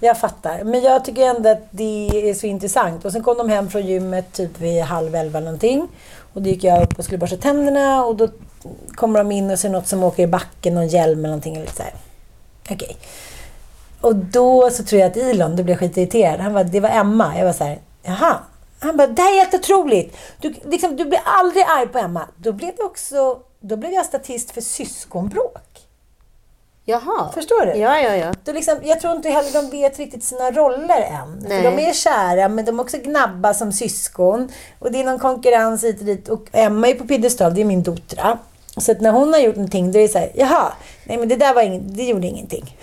[0.00, 0.64] Jag fattar.
[0.64, 3.04] Men jag tycker ändå att det är så intressant.
[3.04, 5.88] Och sen kom de hem från gymmet typ vid halv elva någonting.
[6.32, 8.28] Och då gick jag upp och skulle borsta tänderna och då
[8.94, 11.56] kommer de in och ser något som åker i backen, någon hjälm eller någonting.
[11.56, 11.94] Eller så här.
[12.70, 12.96] Okej.
[14.00, 16.40] Och då så tror jag att Elon, du blev skitirriterad.
[16.40, 17.38] Han bara, det var Emma.
[17.38, 18.38] Jag var så här, jaha.
[18.80, 20.16] Han bara, det här är helt otroligt.
[20.40, 22.28] Du, liksom, du blir aldrig arg på Emma.
[22.36, 25.87] Då blev, det också, då blev jag statist för syskonbråk.
[26.88, 27.32] Jaha.
[27.34, 27.72] Förstår du?
[27.72, 28.32] Ja, ja, ja.
[28.44, 31.46] Då liksom, jag tror inte heller de vet riktigt sina roller än.
[31.48, 31.62] Nej.
[31.62, 34.48] För de är kära, men de är också gnabba som syskon.
[34.78, 36.28] Och det är någon konkurrens hit och dit.
[36.28, 38.38] Och Emma är på piedestal, det är min dotra.
[38.76, 40.72] Så att när hon har gjort någonting, då är det så här, jaha,
[41.08, 42.74] nej men det där var ing- det gjorde ingenting.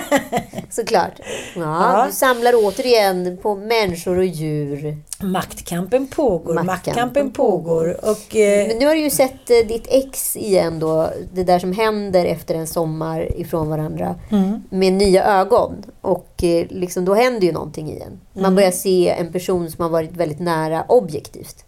[0.70, 1.12] Såklart.
[1.56, 2.04] Ja, Ja.
[2.06, 4.96] Du samlar återigen på människor och djur.
[5.22, 7.96] Maktkampen pågår, Maktkampen maktkampen pågår.
[8.10, 11.10] Och, eh, Men nu har du ju sett eh, ditt ex igen då.
[11.32, 14.14] Det där som händer efter en sommar ifrån varandra.
[14.30, 14.62] Mm.
[14.70, 15.74] Med nya ögon.
[16.00, 18.20] Och eh, liksom, då händer ju någonting igen.
[18.32, 18.54] Man Mm.
[18.54, 21.64] börjar se en person som har varit väldigt nära objektivt.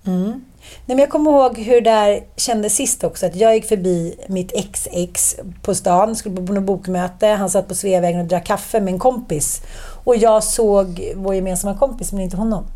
[0.87, 3.27] Nej, men jag kommer ihåg hur det där kändes sist också.
[3.27, 7.27] Att jag gick förbi mitt ex-ex på stan, skulle på något bokmöte.
[7.27, 9.63] Han satt på Sveavägen och drack kaffe med en kompis.
[10.05, 12.67] Och jag såg vår gemensamma kompis, men inte honom.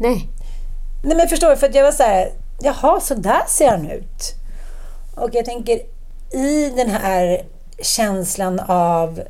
[0.00, 0.28] Nej.
[1.04, 1.56] Nej men förstår du?
[1.56, 2.30] För att jag var så här,
[2.60, 4.34] jaha, så där ser han ut.
[5.16, 5.80] Och jag tänker,
[6.32, 7.42] i den här
[7.82, 9.22] känslan av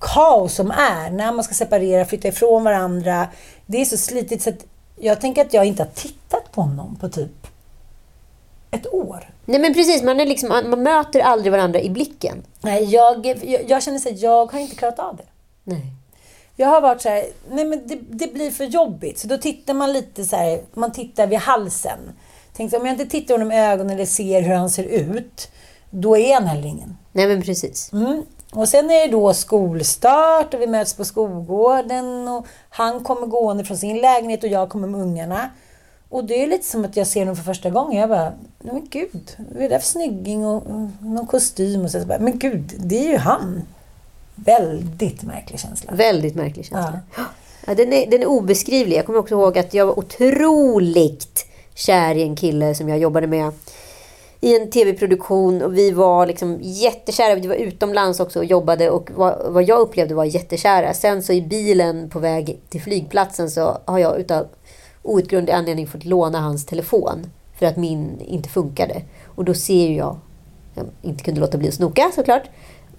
[0.00, 3.28] kaos som är, när man ska separera, flytta ifrån varandra.
[3.66, 4.64] Det är så slitigt så att
[4.96, 7.46] jag tänker att jag inte har tittat på honom på typ
[8.70, 9.30] ett år.
[9.44, 12.42] Nej men precis, man, är liksom, man möter aldrig varandra i blicken.
[12.60, 15.26] Nej, jag, jag, jag känner så att jag har inte klarat av det.
[15.64, 15.92] Nej.
[16.56, 19.18] Jag har varit så här, nej men det, det blir för jobbigt.
[19.18, 21.98] Så då tittar man lite så här, man tittar vid halsen.
[22.56, 25.48] Tänkte om jag inte tittar honom i ögonen eller ser hur han ser ut,
[25.90, 26.96] då är han heller ingen.
[27.12, 27.92] Nej men precis.
[27.92, 28.22] Mm.
[28.52, 33.64] Och sen är det då skolstart och vi möts på skolgården och han kommer gående
[33.64, 35.50] från sin lägenhet och jag kommer med ungarna.
[36.08, 38.00] Och det är lite som att jag ser honom för första gången.
[38.00, 42.00] Jag bara, men gud, vad är det för snygging och, och någon kostym och så.
[42.00, 43.62] så bara, men gud, det är ju han.
[44.34, 45.92] Väldigt märklig känsla.
[45.94, 47.00] Väldigt märklig känsla.
[47.66, 47.74] Ja.
[47.74, 48.96] den, är, den är obeskrivlig.
[48.96, 53.26] Jag kommer också ihåg att jag var otroligt kär i en kille som jag jobbade
[53.26, 53.52] med
[54.46, 57.34] i en tv-produktion och vi var liksom jättekära.
[57.34, 60.94] Vi var utomlands också och jobbade och vad, vad jag upplevde var jättekära.
[60.94, 64.46] Sen så i bilen på väg till flygplatsen så har jag utav
[65.02, 67.26] outgrundlig anledning fått låna hans telefon
[67.58, 69.02] för att min inte funkade.
[69.24, 70.16] Och då ser ju jag,
[70.74, 72.42] jag inte kunde låta bli att snoka såklart,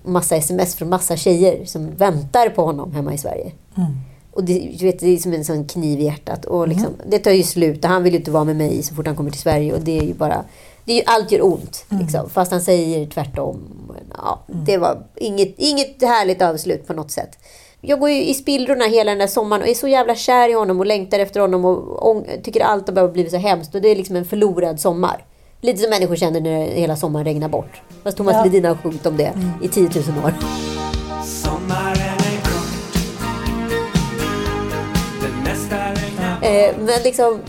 [0.04, 3.52] massa sms från massa tjejer som väntar på honom hemma i Sverige.
[3.78, 3.92] Mm.
[4.38, 6.46] Och det, du vet, det är som en sån kniv i hjärtat.
[6.46, 8.96] Och liksom, Det tar ju slut och han vill ju inte vara med mig så
[8.96, 9.74] fort han kommer till Sverige.
[9.74, 10.44] Och det är ju bara...
[10.86, 11.86] Det är ju, allt gör ont.
[12.02, 13.60] Liksom, fast han säger tvärtom.
[14.18, 17.38] Ja, Det var inget, inget härligt avslut på något sätt.
[17.82, 20.54] Jag går ju i spillrorna hela den där sommaren och är så jävla kär i
[20.54, 23.76] honom och längtar efter honom och, och tycker allt har bara blivit så hemskt.
[23.76, 25.26] Och det är liksom en förlorad sommar.
[25.62, 27.82] Lite som människor känner när hela sommaren regnar bort.
[28.04, 28.44] Fast Thomas Ja.
[28.44, 29.34] Ledin har sjungit om det
[29.64, 30.34] i 10 000 år.
[36.48, 37.40] Eh, men liksom,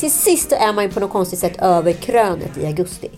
[0.00, 3.10] till sist är man ju på något konstigt sätt över krönet i augusti.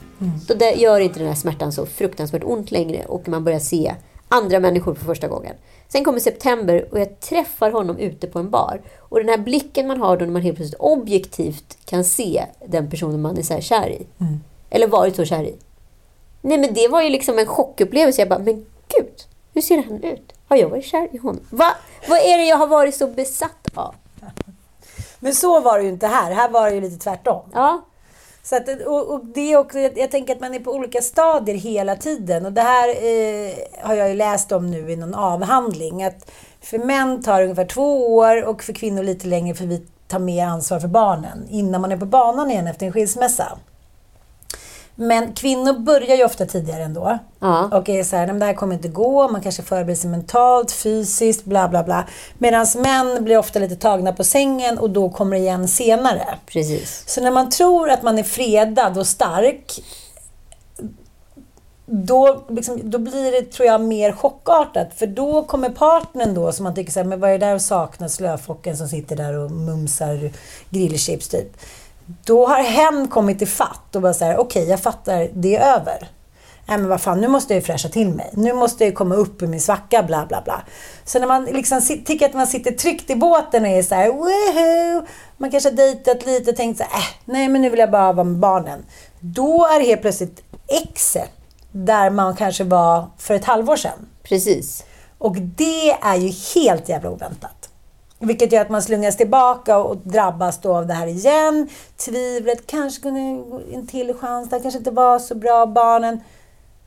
[0.49, 3.95] Då det gör inte den här smärtan så fruktansvärt ont längre och man börjar se
[4.29, 5.55] andra människor för första gången.
[5.89, 8.81] Sen kommer september och jag träffar honom ute på en bar.
[8.99, 12.91] Och den här blicken man har då när man helt plötsligt objektivt kan se den
[12.91, 14.07] personen man är så här kär i.
[14.71, 15.55] Eller varit så kär i.
[16.41, 18.21] Nej men det var ju liksom en chockupplevelse.
[18.21, 18.55] Jag bara, men
[18.89, 19.15] gud,
[19.55, 20.33] hur ser han ut?
[20.49, 21.47] Har jag varit kär i honom?
[21.51, 21.75] Va?
[22.09, 23.95] Vad är det jag har varit så besatt av?
[25.25, 26.33] Men så var det ju inte här.
[26.33, 27.43] Här var det ju lite tvärtom.
[27.53, 27.85] Ja,
[28.43, 31.01] Så att, och, och det är också, jag, jag tänker att man är på olika
[31.01, 32.47] stadier hela tiden.
[32.47, 36.05] Och det här eh, har jag ju läst om nu i någon avhandling.
[36.05, 39.87] Att för män tar det ungefär två år och för kvinnor lite längre för vi
[40.09, 43.59] tar mer ansvar för barnen innan man är på banan igen efter en skilsmässa.
[44.97, 47.19] Men kvinnor börjar ju ofta tidigare ändå.
[47.39, 47.69] Ja.
[47.73, 50.11] Och är så här, "Nej, men det här kommer inte gå, man kanske förbereder sig
[50.11, 52.07] mentalt, fysiskt, bla bla bla.
[52.39, 56.39] Medan män blir ofta lite tagna på sängen och då kommer det igen senare.
[56.47, 57.05] precis.
[57.07, 59.83] Så när man tror att man är fredad och stark
[61.87, 64.89] då, liksom, då blir det, tror jag, mer chockartat.
[64.95, 67.55] För då kommer partnern då, som man tycker så här, men vad är det där
[67.55, 70.31] att sakna slöfocken som sitter där och mumsar
[70.71, 71.57] grillchips typ.
[72.25, 75.77] Då har hen kommit i fatt och bara så här, okej, jag fattar, det är
[75.77, 76.09] över.
[76.67, 78.31] Nej men vad fan, nu måste jag ju fräscha till mig.
[78.33, 80.63] Nu måste jag ju komma upp ur min svacka, bla bla bla.
[81.05, 84.09] Så när man liksom tycker att man sitter tryggt i båten och är så här,
[84.09, 85.07] woohoo!
[85.37, 87.91] Man kanske har dejtat lite och tänkt så här, äh, nej men nu vill jag
[87.91, 88.85] bara vara med barnen.
[89.21, 90.43] Då är helt plötsligt
[90.83, 91.31] exet
[91.73, 94.09] där man kanske var för ett halvår sedan.
[94.23, 94.85] Precis.
[95.19, 97.64] Och det är ju helt jävla oväntat.
[98.25, 101.69] Vilket gör att man slungas tillbaka och drabbas då av det här igen.
[101.97, 103.21] Tvivlet, kanske kunde
[103.73, 106.21] en till chans, det kanske inte var så bra, barnen.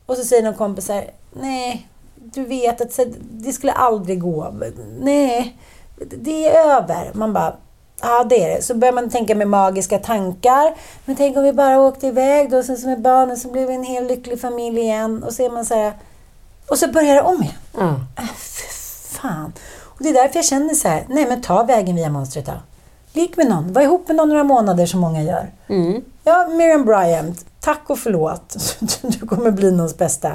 [0.06, 4.54] Och så säger någon kompis här, nej, du vet att det skulle aldrig gå.
[5.00, 5.56] Nej,
[5.96, 7.10] det är över.
[7.14, 7.56] Man bara,
[8.02, 8.62] ja det är det.
[8.62, 10.74] Så börjar man tänka med magiska tankar.
[11.04, 13.74] Men tänk om vi bara åkte iväg då, sen som med barnen, så blev vi
[13.74, 15.22] en hel lycklig familj igen.
[15.22, 15.92] Och så är man så här,
[16.68, 17.54] och så börjar det om igen.
[17.74, 17.94] Ja.
[18.16, 18.74] Äh, för
[19.14, 19.52] fan.
[19.98, 22.52] Och det är därför jag känner så här, nej men ta vägen via monstret då.
[23.12, 25.52] Ligg med någon, var ihop med någon några månader som många gör.
[25.68, 26.02] Mm.
[26.24, 28.56] Ja, Miriam Bryant, tack och förlåt.
[29.02, 30.32] Du kommer bli någons bästa.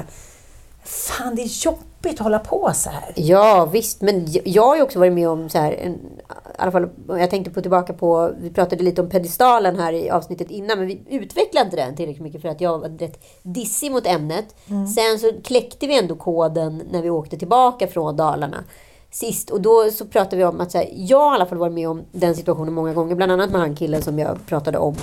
[0.84, 3.12] Fan, det är jobbigt att hålla på så här.
[3.16, 4.00] Ja, visst.
[4.00, 5.94] Men jag- har ju också varit med om så här, en,
[6.68, 10.50] i fall, jag tänkte på tillbaka på, vi pratade lite om pedestalen här i avsnittet
[10.50, 14.06] innan, men vi utvecklade inte den tillräckligt mycket för att jag var rätt dissig mot
[14.06, 14.44] ämnet.
[14.66, 18.64] Sen så kläckte vi ändå koden när vi åkte tillbaka från Dalarna
[19.14, 19.50] sist.
[19.50, 21.88] Och då så pratade vi om att här, jag har i alla fall varit med
[21.88, 24.94] om den situationen många gånger, bland annat med han killen som jag pratade om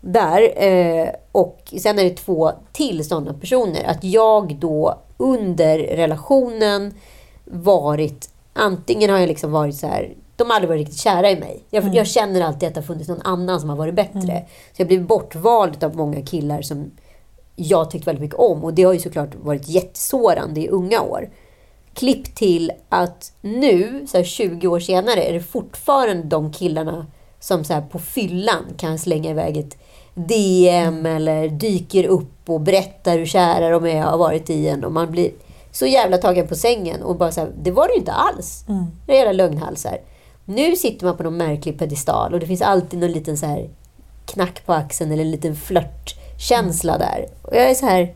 [0.00, 0.64] där.
[0.64, 3.84] Eh, och sen är det två till sådana personer.
[3.84, 6.94] Att jag då under relationen
[7.44, 11.40] varit, antingen har jag liksom varit så här, de har aldrig varit riktigt kära i
[11.40, 11.62] mig.
[11.70, 14.44] Jag, jag känner alltid att det har funnits någon annan som har varit bättre.
[14.72, 16.90] Så jag blev bortvald av många killar som
[17.56, 18.64] jag tyckte väldigt mycket om.
[18.64, 21.28] Och det har ju såklart varit jättesårande i unga år.
[21.98, 27.06] Klipp till att nu, så här 20 år senare, är det fortfarande de killarna
[27.40, 29.76] som så på fyllan kan slänga iväg ett
[30.14, 34.84] DM eller dyker upp och berättar hur kära de är och har varit i en.
[34.84, 35.30] Och man blir
[35.72, 38.64] så jävla tagen på sängen och bara så här, det var det ju inte alls.
[39.06, 39.98] Det är jävla lögnhalsar.
[40.44, 43.68] Nu sitter man på någon märklig pedestal och det finns alltid någon liten så här
[44.26, 47.26] knack på axeln eller en liten flörtkänsla där.
[47.42, 48.14] Och jag är så här,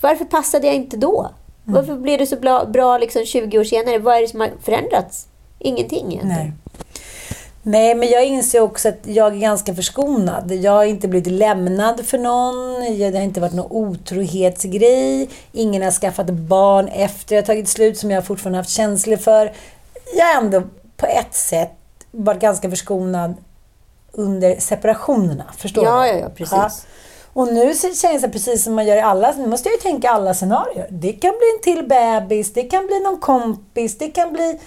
[0.00, 1.30] varför passade jag inte då?
[1.64, 3.98] Varför blev det så bra, bra liksom 20 år senare?
[3.98, 5.26] Vad är det som har förändrats?
[5.58, 6.28] Ingenting egentligen.
[6.28, 6.52] Nej.
[7.64, 10.52] Nej, men jag inser också att jag är ganska förskonad.
[10.52, 12.80] Jag har inte blivit lämnad för någon.
[13.10, 15.28] Det har inte varit någon otrohetsgrej.
[15.52, 19.52] Ingen har skaffat barn efter jag tagit slut som jag fortfarande haft känslor för.
[20.16, 20.62] Jag har ändå
[20.96, 21.72] på ett sätt
[22.10, 23.34] varit ganska förskonad
[24.12, 25.44] under separationerna.
[25.58, 26.08] Förstår Ja, du?
[26.08, 26.86] ja, ja, precis.
[27.32, 29.34] Och nu känns det precis som man gör i alla...
[29.38, 30.86] Nu måste jag ju tänka alla scenarier.
[30.90, 34.58] Det kan bli en till bebis, det kan bli någon kompis, det kan bli...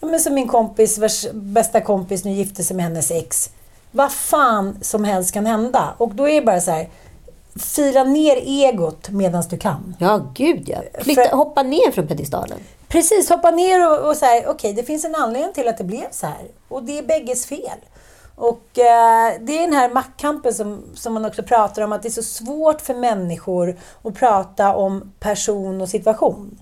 [0.00, 3.50] Ja, men som min kompis, vars bästa kompis nu gifte sig med hennes ex.
[3.90, 5.94] Vad fan som helst kan hända.
[5.98, 6.88] Och då är det bara så här...
[7.56, 9.96] fila ner egot medan du kan.
[9.98, 10.78] Ja, gud ja.
[11.02, 12.58] Flytta, För- hoppa ner från piedestalen.
[12.88, 16.10] Precis, hoppa ner och, och säga okej, det finns en anledning till att det blev
[16.10, 16.46] så här.
[16.68, 17.78] Och det är bägges fel.
[18.42, 22.08] Och eh, det är den här maktkampen som, som man också pratar om, att det
[22.08, 26.58] är så svårt för människor att prata om person och situation.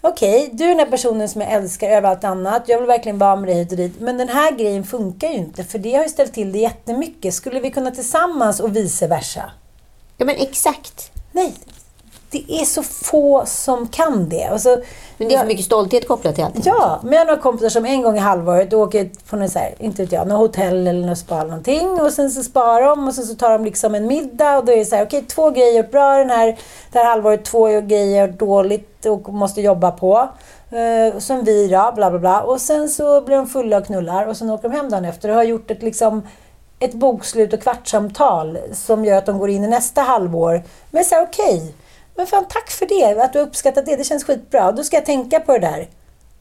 [0.00, 2.62] Okej, du är den här personen som jag älskar över allt annat.
[2.66, 4.00] Jag vill verkligen vara med dig hit och dit.
[4.00, 7.34] Men den här grejen funkar ju inte, för det har ju ställt till det jättemycket.
[7.34, 9.50] Skulle vi kunna tillsammans och vice versa?
[10.16, 11.10] Ja, men exakt.
[11.32, 11.54] Nej,
[12.30, 14.50] det är så få som kan det.
[14.50, 14.78] Och så,
[15.16, 16.66] Men det är så mycket stolthet kopplat till allt.
[16.66, 19.58] Ja, men jag har några kompisar som en gång i halvåret åker på något så
[19.58, 22.86] här, inte vet jag, något hotell eller något spa eller någonting och sen så sparar
[22.86, 25.04] de och sen så tar de liksom en middag och då är det så här,
[25.04, 26.58] okej två grejer bra den här,
[26.92, 30.28] det här halvåret, två grejer dåligt och måste jobba på.
[30.72, 32.42] Uh, som vi då, bla bla bla.
[32.42, 35.28] Och sen så blir de fulla och knullar och sen åker de hem dagen efter
[35.28, 36.22] och har gjort ett liksom
[36.78, 40.62] ett bokslut och kvartssamtal som gör att de går in i nästa halvår.
[40.90, 41.74] Men så okej,
[42.16, 44.72] men fan tack för det, att du har uppskattat det, det känns skitbra.
[44.72, 45.88] Då ska jag tänka på det där.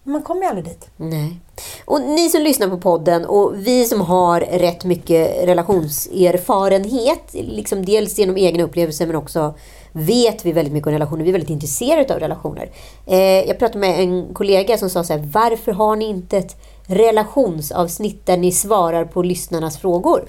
[0.04, 0.90] Men man kommer ju aldrig dit.
[0.98, 1.40] Nej.
[1.86, 8.20] Och ni som lyssnar på podden och vi som har rätt mycket relationserfarenhet, liksom dels
[8.20, 9.54] genom egna upplevelser men också
[9.92, 11.24] vet vi väldigt mycket om relationer.
[11.24, 12.70] Vi är väldigt intresserade av relationer.
[13.06, 16.56] Eh, jag pratade med en kollega som sa så här, varför har ni inte ett
[16.88, 20.26] relationsavsnitt där ni svarar på lyssnarnas frågor?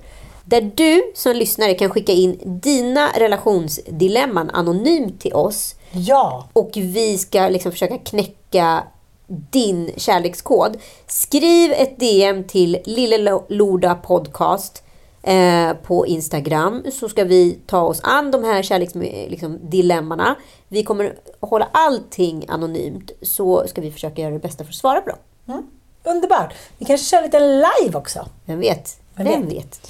[0.49, 6.49] Där du som lyssnare kan skicka in dina relationsdilemman anonymt till oss Ja!
[6.53, 8.83] och vi ska liksom försöka knäcka
[9.27, 10.77] din kärlekskod.
[11.07, 14.83] Skriv ett DM till Lille Loda Podcast
[15.23, 20.29] eh, på Instagram så ska vi ta oss an de här kärleksdilemmana.
[20.29, 24.77] Liksom, vi kommer hålla allting anonymt så ska vi försöka göra det bästa för att
[24.77, 25.19] svara på dem.
[25.49, 25.67] Mm.
[26.05, 26.55] Underbart!
[26.79, 28.27] Vi kanske kör lite live också.
[28.45, 29.01] Vem vet?
[29.17, 29.81] Vem Vem vet?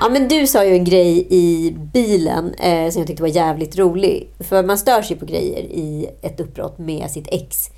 [0.00, 3.78] Ja, men du sa ju en grej i bilen eh, som jag tyckte var jävligt
[3.78, 4.30] rolig.
[4.40, 7.70] För man stör sig på grejer i ett uppbrott med sitt ex.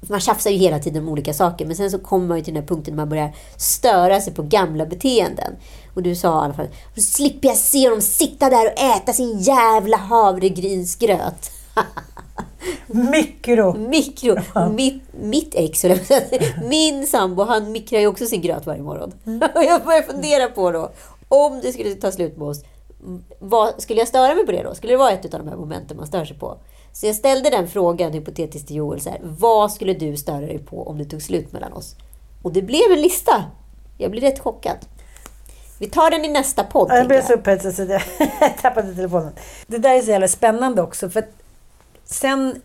[0.00, 2.54] Man tjafsar ju hela tiden om olika saker, men sen så kommer man ju till
[2.54, 5.52] den här punkten när man börjar störa sig på gamla beteenden.
[5.94, 9.12] Och du sa i alla fall, då slipper jag se dem sitta där och äta
[9.12, 11.50] sin jävla havregrynsgröt.
[12.86, 13.72] Mikro!
[13.72, 14.36] Mikro.
[14.74, 15.84] Mitt, mitt ex,
[16.68, 19.12] min sambo, han mikrar ju också sin gröt varje morgon.
[19.54, 20.90] Och jag börjar fundera på då,
[21.28, 22.64] om det skulle ta slut med oss,
[23.38, 24.74] vad, skulle jag störa mig på det då?
[24.74, 26.58] Skulle det vara ett av de här momenten man stör sig på?
[26.92, 30.58] Så jag ställde den frågan hypotetiskt till Joel, så här, vad skulle du störa dig
[30.58, 31.96] på om det tog slut mellan oss?
[32.42, 33.44] Och det blev en lista.
[33.98, 34.76] Jag blir rätt chockad.
[35.78, 36.90] Vi tar den i nästa podd.
[36.90, 38.02] Ja, Jag blev så upphetsad så jag
[38.62, 39.32] tappade telefonen.
[39.66, 41.10] Det där är så jävla spännande också.
[41.10, 41.24] För
[42.10, 42.62] sen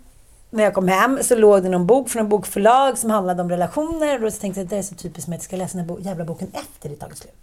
[0.50, 3.50] när jag kom hem så låg det någon bok från en bokförlag som handlade om
[3.50, 4.16] relationer.
[4.16, 5.90] Och då tänkte jag att det är så typiskt mig att jag ska läsa den
[5.90, 7.34] här bo- jävla boken efter det tagit slut.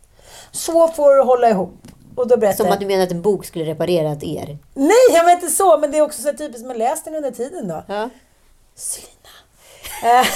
[0.50, 1.74] Så får du hålla ihop.
[2.16, 4.58] Och då berättade Som att du menar att en bok skulle reparera ett er.
[4.74, 5.78] Nej, jag menar inte så.
[5.78, 6.66] Men det är också så typiskt.
[6.66, 7.82] Man läste den under tiden då.
[7.88, 8.08] Ja.
[8.74, 9.28] Selina.
[10.04, 10.26] Eh,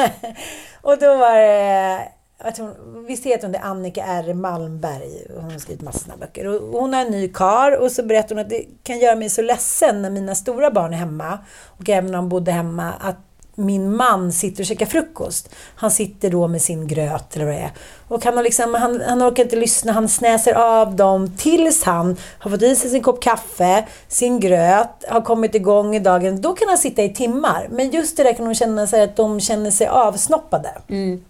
[0.82, 2.08] och då var det...
[2.56, 2.74] Tror,
[3.06, 5.26] visst heter hon det Annika R Malmberg?
[5.36, 6.46] Hon har skrivit massor av böcker.
[6.46, 9.30] Och hon har en ny kar och så berättar hon att det kan göra mig
[9.30, 11.38] så ledsen när mina stora barn är hemma.
[11.66, 12.92] Och även när de bodde hemma.
[13.00, 13.16] Att
[13.54, 15.48] min man sitter och käkar frukost.
[15.74, 17.72] Han sitter då med sin gröt eller vad det är.
[18.08, 19.92] Och han, har liksom, han, han orkar inte lyssna.
[19.92, 25.04] Han snäser av dem tills han har fått i sig sin kopp kaffe, sin gröt,
[25.08, 26.40] har kommit igång i dagen.
[26.40, 27.68] Då kan han sitta i timmar.
[27.70, 30.70] Men just det där kan hon känna sig att de känner sig avsnoppade.
[30.88, 31.24] Mm.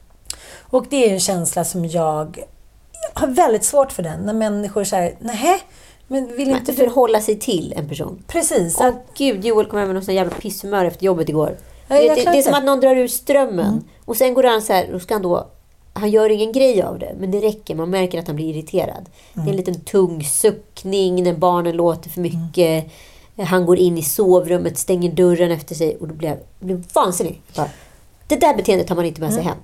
[0.70, 2.38] Och det är en känsla som jag
[3.14, 4.20] har väldigt svårt för den.
[4.20, 5.60] När människor säger, nej,
[6.08, 6.78] men vill inte du...
[6.78, 8.24] förhålla sig till en person.
[8.26, 8.76] Precis.
[8.80, 11.56] Åh Att, gud, Joel kom hem med någon sån jävla pisshumör efter jobbet igår.
[11.88, 13.84] Ja, det, det, det är som att någon drar ur strömmen.
[14.04, 15.46] Och sen går han så här, och ska han då...
[15.92, 17.74] Han gör ingen grej av det, men det räcker.
[17.74, 19.08] Man märker att han blir irriterad.
[19.34, 22.92] Det är en liten tung suckning när barnen låter för mycket.
[23.38, 27.42] Han går in i sovrummet, stänger dörren efter sig och då blir jag, blir vansinnig.
[27.56, 27.68] Bara,
[28.26, 29.56] det där beteendet tar man inte med sig hem.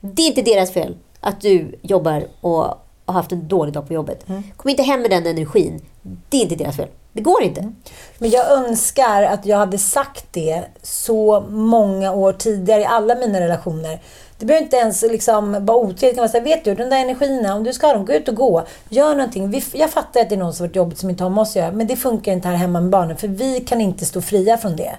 [0.00, 2.64] Det är inte deras fel att du jobbar och
[3.04, 4.24] har haft en dålig dag på jobbet.
[4.56, 5.80] Kom inte hem med den energin.
[6.02, 6.88] Det är inte deras fel.
[7.12, 7.72] Det går inte.
[8.18, 13.40] Men jag önskar att jag hade sagt det så många år tidigare i alla mina
[13.40, 14.00] relationer.
[14.38, 16.14] Det behöver inte ens liksom vara otrevligt.
[16.16, 18.28] kan man säga, vet du, den där energin, om du ska ha dem, gå ut
[18.28, 18.62] och gå.
[18.88, 19.62] Gör någonting.
[19.72, 21.56] Jag fattar att det är någon som varit jobbigt som inte har med oss att
[21.56, 24.58] göra, men det funkar inte här hemma med barnen, för vi kan inte stå fria
[24.58, 24.92] från det.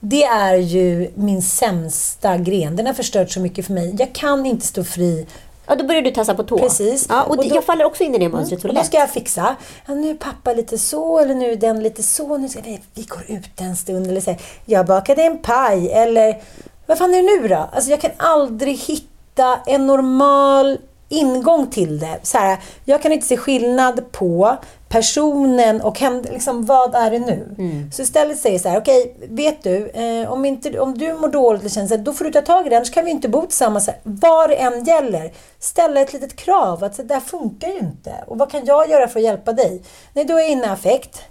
[0.00, 2.76] Det är ju min sämsta gren.
[2.76, 3.96] Den har förstört så mycket för mig.
[3.98, 5.26] Jag kan inte stå fri
[5.66, 6.58] Ja, då börjar du tassa på tå.
[6.58, 7.06] Precis.
[7.08, 8.86] Ja, och, Och då- jag faller också in i det mönstret så Och då lätt.
[8.86, 9.56] ska jag fixa.
[9.86, 12.38] Ja, nu är pappa lite så, eller nu är den lite så.
[12.38, 14.06] Nu ska vi, vi går ut en stund.
[14.06, 15.90] Eller så här, jag bakade en paj.
[15.92, 16.42] Eller
[16.86, 17.68] vad fan är det nu då?
[17.72, 20.78] Alltså jag kan aldrig hitta en normal
[21.10, 22.18] ingång till det.
[22.22, 24.56] Så här, jag kan inte se skillnad på
[24.88, 27.54] personen och hem, liksom, vad är det nu?
[27.58, 27.92] Mm.
[27.92, 31.60] Så istället säger så här, okej, vet du, eh, om, inte, om du mår dåligt
[31.62, 33.28] eller känner så här, då får du ta tag i det, annars kan vi inte
[33.28, 33.86] bo tillsammans.
[33.86, 37.78] Här, vad det än gäller, ställa ett litet krav, att så, det här funkar ju
[37.78, 38.12] inte.
[38.26, 39.82] Och vad kan jag göra för att hjälpa dig?
[40.12, 41.22] Nej, då är jag inne i affekt.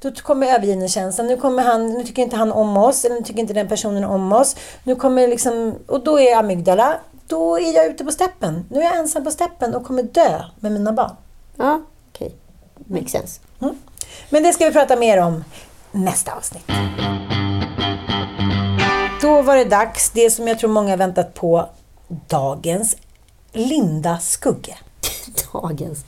[0.00, 1.26] Då kommer övergivningskänslan.
[1.26, 4.04] Nu, kommer han, nu tycker inte han om oss, eller nu tycker inte den personen
[4.04, 4.56] om oss.
[4.84, 6.94] Nu kommer liksom, och då är amygdala,
[7.26, 8.66] då är jag ute på steppen.
[8.70, 11.16] Nu är jag ensam på steppen och kommer dö med mina barn.
[11.56, 12.34] Ja, okej.
[12.86, 13.40] Makes sense.
[13.60, 13.78] Mm.
[14.30, 15.44] Men det ska vi prata mer om
[15.92, 16.64] nästa avsnitt.
[19.20, 21.68] Då var det dags, det som jag tror många har väntat på,
[22.28, 22.96] dagens
[23.52, 24.76] Linda Skugge.
[25.52, 26.04] Dagens.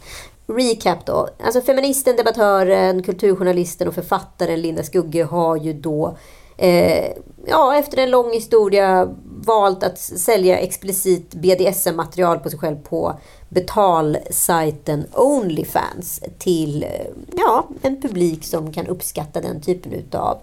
[0.47, 1.29] Recap då.
[1.45, 6.17] Alltså feministen, debattören, kulturjournalisten och författaren Linda Skugge har ju då
[6.59, 7.13] eh,
[7.47, 13.15] ja, efter en lång historia valt att sälja explicit BDSM-material på sig själv på
[13.49, 16.91] betalsajten Onlyfans till eh,
[17.37, 20.39] ja, en publik som kan uppskatta den typen utav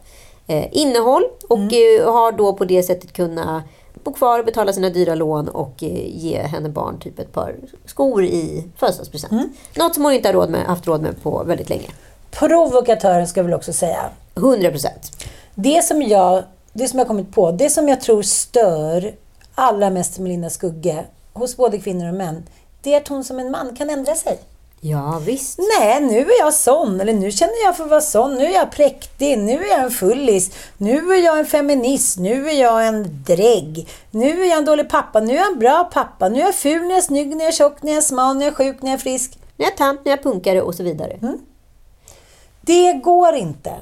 [0.48, 3.64] eh, innehåll och eh, har då på det sättet kunnat
[4.04, 7.56] bo kvar och betala sina dyra lån och eh, ge henne barn typ ett par
[7.86, 9.32] skor i födelsedagspresent.
[9.76, 11.88] Något som hon inte har råd med, haft råd med på väldigt länge.
[12.32, 14.10] Provokatören ska jag väl också säga.
[14.36, 15.12] 100 procent.
[15.56, 16.44] Det som jag
[16.74, 19.16] det som jag kommit på, det som jag tror stör
[19.56, 22.44] allra mest med Linda Skugge, hos både kvinnor och män,
[22.82, 24.40] det är att hon som en man kan ändra sig.
[24.82, 25.60] Ja, visst.
[25.80, 28.54] Nej, nu är jag sån, eller nu känner jag för att vara sån, nu är
[28.54, 32.88] jag präktig, nu är jag en fullis, nu är jag en feminist, nu är jag
[32.88, 36.40] en drägg, nu är jag en dålig pappa, nu är jag en bra pappa, nu
[36.42, 38.38] är jag ful, nu är jag snygg, nu är jag tjock, nu är jag smal,
[38.38, 39.40] nu är jag sjuk, nu är jag frisk.
[39.58, 41.12] Nu är jag tant, nu är jag punkare och så vidare.
[41.22, 41.40] Mm.
[42.62, 43.74] Det går inte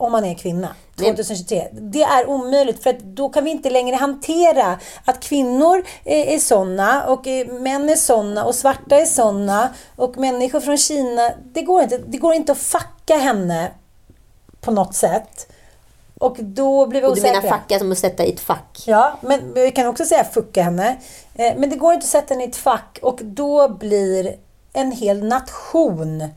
[0.00, 1.68] om man är kvinna 2023.
[1.72, 6.38] Det är omöjligt för att då kan vi inte längre hantera att kvinnor är, är
[6.38, 11.30] såna och eh, män är såna och svarta är såna och människor från Kina.
[11.52, 11.98] Det går inte.
[11.98, 13.70] Det går inte att facka henne
[14.60, 15.52] på något sätt.
[16.18, 17.40] Och då blir vi Och du osäkra.
[17.40, 18.82] menar facka som att sätta i ett fack?
[18.86, 20.96] Ja, men vi kan också säga fucka henne.
[21.34, 24.34] Eh, Men det går inte att sätta henne i ett fack och då blir
[24.72, 26.28] en hel nation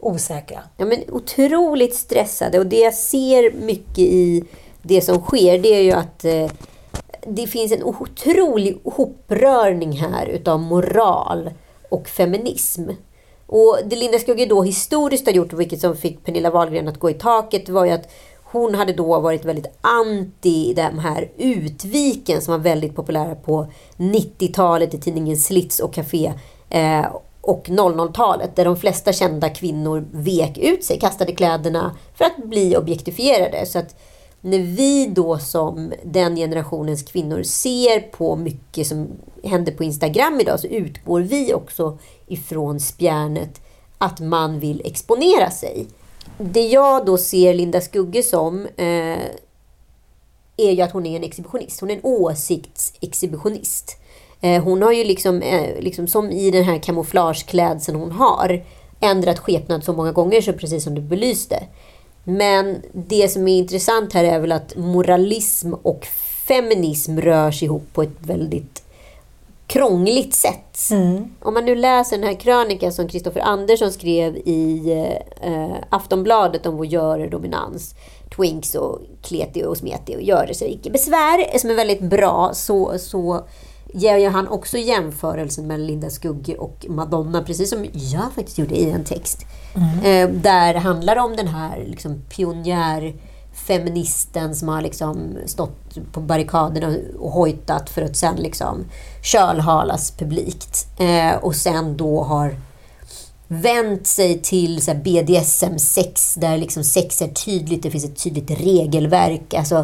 [0.00, 0.62] osäkra.
[0.76, 4.44] Ja, men otroligt stressade och det jag ser mycket i
[4.82, 6.50] det som sker det är ju att eh,
[7.26, 11.50] det finns en otrolig hoprörning här utav moral
[11.88, 12.88] och feminism.
[13.46, 17.10] Och det Linda Skugge då historiskt har gjort, vilket som fick Pernilla Wahlgren att gå
[17.10, 18.10] i taket, var ju att
[18.52, 24.94] hon hade då varit väldigt anti de här utviken som var väldigt populära på 90-talet
[24.94, 26.32] i tidningen Slits och Café.
[26.70, 27.06] Eh,
[27.40, 32.76] och 00-talet där de flesta kända kvinnor vek ut sig, kastade kläderna för att bli
[32.76, 33.66] objektifierade.
[33.66, 33.96] Så att
[34.40, 39.08] när vi då som den generationens kvinnor ser på mycket som
[39.44, 43.60] händer på Instagram idag så utgår vi också ifrån spjärnet
[43.98, 45.86] att man vill exponera sig.
[46.38, 49.18] Det jag då ser Linda Skugge som eh,
[50.56, 51.80] är ju att hon är en exhibitionist.
[51.80, 53.99] Hon är en åsiktsexhibitionist.
[54.40, 58.64] Eh, hon har ju liksom, eh, liksom, som i den här kamouflageklädseln hon har,
[59.00, 61.62] ändrat skepnad så många gånger, så precis som du belyste.
[62.24, 66.06] Men det som är intressant här är väl att moralism och
[66.46, 68.82] feminism rör sig ihop på ett väldigt
[69.66, 70.76] krångligt sätt.
[71.42, 74.92] Om man nu läser den här krönikan som Kristoffer Andersson skrev i
[75.40, 77.94] eh, Aftonbladet om voyeur-dominans,
[78.36, 82.98] twinks och kleti och smeti och göre sig icke besvär, som är väldigt bra, så,
[82.98, 83.44] så
[83.94, 88.90] ju han också jämförelsen mellan Linda Skugge och Madonna, precis som jag faktiskt gjorde i
[88.90, 89.46] en text.
[90.04, 96.94] Eh, där det handlar om den här liksom, pionjärfeministen som har liksom stått på barrikaderna
[97.18, 98.84] och hojtat för att sen liksom
[99.22, 100.86] kölhalas publikt.
[100.98, 102.54] Eh, och sen då har
[103.52, 108.50] vänt sig till så här BDSM-sex där liksom sex är tydligt, det finns ett tydligt
[108.50, 109.54] regelverk.
[109.54, 109.74] Alltså,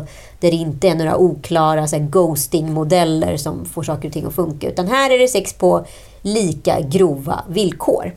[0.41, 4.69] där det inte är några oklara ghosting-modeller som får saker och ting att funka.
[4.69, 5.87] Utan här är det sex på
[6.23, 8.15] lika grova villkor.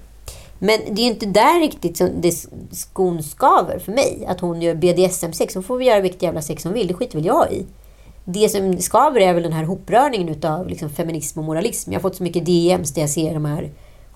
[0.59, 2.31] Men det är ju inte där riktigt som det
[2.71, 4.25] skon skaver för mig.
[4.27, 5.53] Att hon gör BDSM-sex.
[5.53, 6.87] Hon får vi göra vilket jävla sex hon vill.
[6.87, 7.65] Det skiter väl jag i.
[8.25, 11.91] Det som skaver är väl den här hoprörningen utav liksom feminism och moralism.
[11.91, 13.69] Jag har fått så mycket DMs där jag ser de här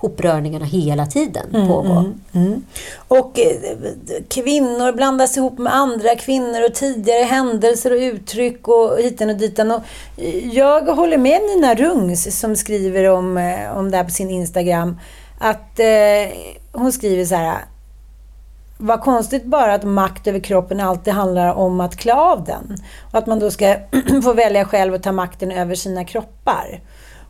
[0.03, 2.05] hoprörningarna hela tiden pågå.
[3.07, 3.77] Och eh,
[4.29, 9.71] kvinnor blandas ihop med andra kvinnor och tidigare händelser och uttryck och hiten och ditan.
[9.71, 9.81] Och
[10.17, 14.29] eh, jag håller med Nina Rungs som skriver om, eh, om det här på sin
[14.29, 14.99] Instagram.
[15.39, 16.37] Att eh,
[16.71, 17.57] hon skriver så här.
[18.77, 22.77] Vad konstigt bara att makt över kroppen alltid handlar om att klä av den.
[23.11, 23.75] Och att man då ska
[24.23, 26.79] få välja själv och ta makten över sina kroppar.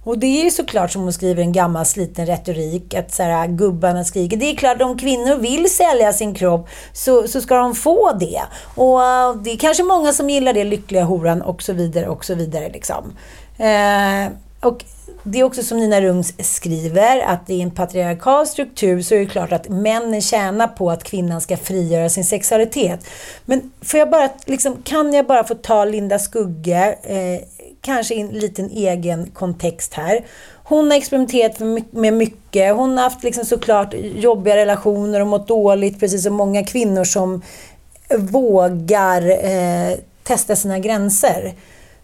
[0.03, 3.47] Och det är ju såklart som hon skriver en gammal sliten retorik, att så här,
[3.47, 4.37] gubbarna skriker.
[4.37, 8.41] Det är klart, om kvinnor vill sälja sin kropp så, så ska de få det.
[8.75, 12.25] Och eh, det är kanske många som gillar det, lyckliga horan och så vidare och
[12.25, 12.69] så vidare.
[12.69, 13.13] Liksom.
[13.57, 14.31] Eh,
[14.61, 14.83] och
[15.23, 19.25] det är också som Nina Rungs skriver, att i en patriarkal struktur så är det
[19.25, 23.05] klart att männen tjänar på att kvinnan ska frigöra sin sexualitet.
[23.45, 27.41] Men får jag bara, liksom, kan jag bara få ta Linda Skugge, eh,
[27.83, 30.25] kanske i en liten egen kontext här.
[30.63, 31.59] Hon har experimenterat
[31.91, 32.75] med mycket.
[32.75, 37.41] Hon har haft liksom såklart jobbiga relationer och mått dåligt, precis som många kvinnor som
[38.17, 41.53] vågar eh, testa sina gränser.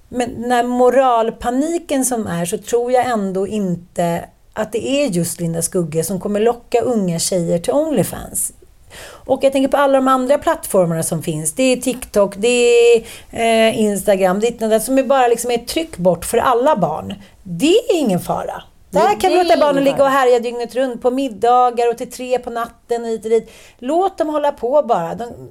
[0.09, 5.61] Men när moralpaniken som är så tror jag ändå inte att det är just Linda
[5.61, 8.53] Skugge som kommer locka unga tjejer till Onlyfans.
[9.01, 11.53] Och jag tänker på alla de andra plattformarna som finns.
[11.53, 15.97] Det är TikTok, det är eh, Instagram, det är som är bara liksom ett tryck
[15.97, 17.13] bort för alla barn.
[17.43, 18.63] Det är ingen fara.
[18.91, 22.39] Där kan vi låta barnen ligga och härja dygnet runt på middagar och till tre
[22.39, 23.51] på natten och hit och dit.
[23.77, 25.15] Låt dem hålla på bara.
[25.15, 25.49] De,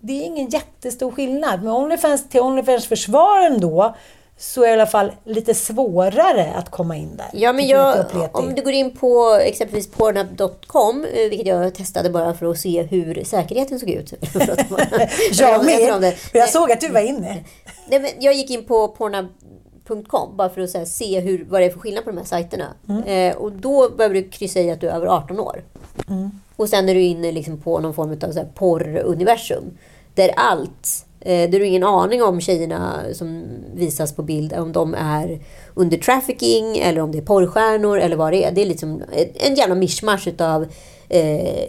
[0.00, 1.62] det är ingen jättestor skillnad.
[1.62, 3.94] Med Onlyfans till Onlyfans försvar ändå
[4.40, 7.26] så är det i alla fall lite svårare att komma in där.
[7.32, 12.34] Ja, men jag, om du går in på exempelvis pornhub.com, eh, vilket jag testade bara
[12.34, 14.12] för att se hur säkerheten såg ut.
[15.32, 16.14] jag med!
[16.32, 17.44] Jag såg att du var inne.
[17.88, 21.64] Nej, men jag gick in på pornhub.com bara för att här, se hur, vad det
[21.64, 22.66] är för skillnad på de här sajterna.
[22.88, 23.02] Mm.
[23.02, 25.64] Eh, och då behöver du kryssa i att du är över 18 år.
[26.08, 26.30] Mm.
[26.56, 29.78] Och sen är du inne liksom på någon form av så här porruniversum.
[30.14, 33.44] Där allt, eh, där du har ingen aning om tjejerna som
[33.74, 35.40] visas på bild, om de är
[35.74, 38.52] under trafficking eller om det är porrstjärnor eller vad det är.
[38.52, 39.02] Det är liksom
[39.34, 40.66] en jävla mischmasch utav
[41.08, 41.68] eh,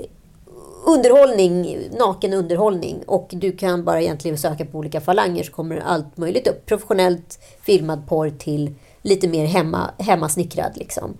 [0.85, 2.99] underhållning, naken underhållning.
[3.05, 6.65] Och du kan bara egentligen söka på olika falanger så kommer allt möjligt upp.
[6.65, 10.71] Professionellt filmad porr till lite mer hemma, hemmasnickrad.
[10.75, 11.17] Liksom.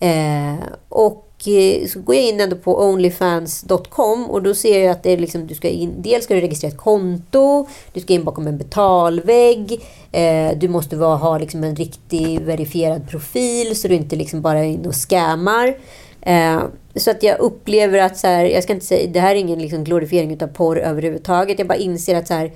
[0.00, 0.54] Eh,
[0.88, 5.12] och Eh, så går jag in ändå på Onlyfans.com och då ser jag att det
[5.12, 8.46] är liksom, du ska in, dels ska du registrera ett konto, du ska in bakom
[8.46, 9.80] en betalvägg,
[10.12, 14.58] eh, du måste vara, ha liksom en riktig verifierad profil så du inte liksom bara
[14.58, 15.76] är inne och scammar.
[16.22, 16.62] Eh,
[16.94, 19.58] så att jag upplever att så här, jag ska inte säga, det här är ingen
[19.58, 21.58] liksom glorifiering av porr överhuvudtaget.
[21.58, 22.52] Jag bara inser att så här,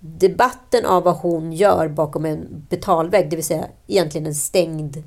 [0.00, 5.02] debatten av vad hon gör bakom en betalvägg, det vill säga egentligen en stängd,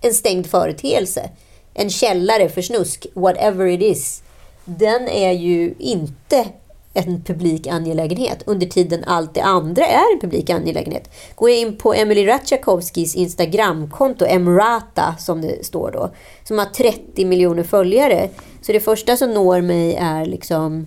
[0.00, 1.30] en stängd företeelse
[1.74, 4.22] en källare för snusk, whatever it is,
[4.64, 6.46] den är ju inte
[6.94, 11.10] en publik angelägenhet under tiden allt det andra är en publik angelägenhet.
[11.34, 16.10] Går jag in på Emily Ratajkowskis Instagramkonto, Emrata som det står då,
[16.44, 18.28] som har 30 miljoner följare.
[18.62, 20.86] Så det första som når mig är liksom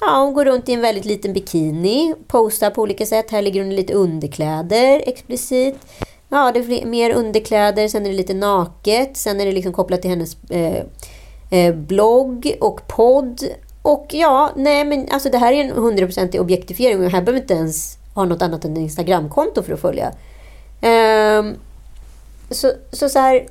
[0.00, 3.30] Ja, hon går runt i en väldigt liten bikini, postar på olika sätt.
[3.30, 5.76] Här ligger hon i lite underkläder explicit.
[6.28, 10.02] Ja, det är mer underkläder, sen är det lite naket, sen är det liksom kopplat
[10.02, 10.82] till hennes eh,
[11.50, 13.44] eh, blogg och podd.
[13.82, 17.54] Och ja, nej men alltså det här är en hundraprocentig objektifiering och här behöver inte
[17.54, 20.12] ens ha något annat än Instagramkonto för att följa.
[20.82, 21.56] Um,
[22.50, 23.46] så, så, så här,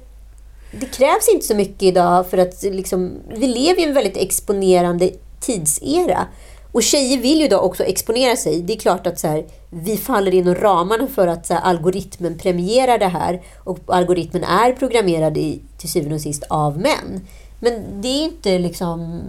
[0.71, 5.11] det krävs inte så mycket idag för att liksom, vi lever i en väldigt exponerande
[5.39, 6.27] tidsera.
[6.71, 8.61] Och tjejer vill ju då också exponera sig.
[8.61, 12.97] Det är klart att så här, vi faller inom ramarna för att här, algoritmen premierar
[12.97, 13.41] det här.
[13.63, 17.27] Och algoritmen är programmerad i, till syvende och sist av män.
[17.59, 19.21] Men det är inte liksom...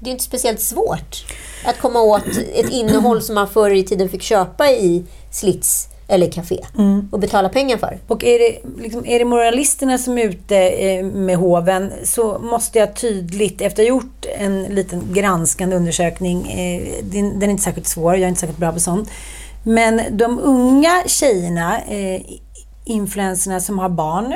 [0.00, 1.24] Det är inte speciellt svårt
[1.64, 6.30] att komma åt ett innehåll som man förr i tiden fick köpa i slits eller
[6.30, 7.08] café mm.
[7.12, 7.98] och betala pengar för.
[8.06, 12.78] Och är det, liksom, är det moralisterna som är ute eh, med hoven så måste
[12.78, 17.86] jag tydligt, efter att ha gjort en liten granskande undersökning, eh, den, är inte särskilt
[17.86, 19.10] svår, jag är inte särskilt bra på sånt.
[19.62, 22.22] Men de unga tjejerna, eh,
[22.84, 24.34] influenserna som har barn,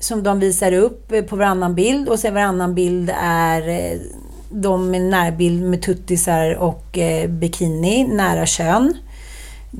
[0.00, 3.98] som de visar upp på varannan bild och sen varannan bild är
[4.50, 8.94] de med närbild med tuttisar och bikini, nära kön.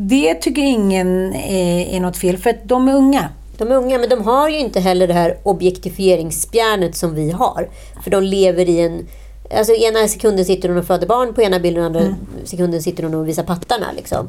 [0.01, 3.29] Det tycker ingen är, är något fel, för att de är unga.
[3.57, 7.69] De är unga, men de har ju inte heller det här objektifieringsspjärnet som vi har.
[8.05, 9.09] För de lever i en...
[9.57, 12.15] Alltså ena sekunden sitter hon och föder barn på ena bilden och andra mm.
[12.45, 13.87] sekunden sitter hon och visar pattarna.
[13.97, 14.29] Liksom.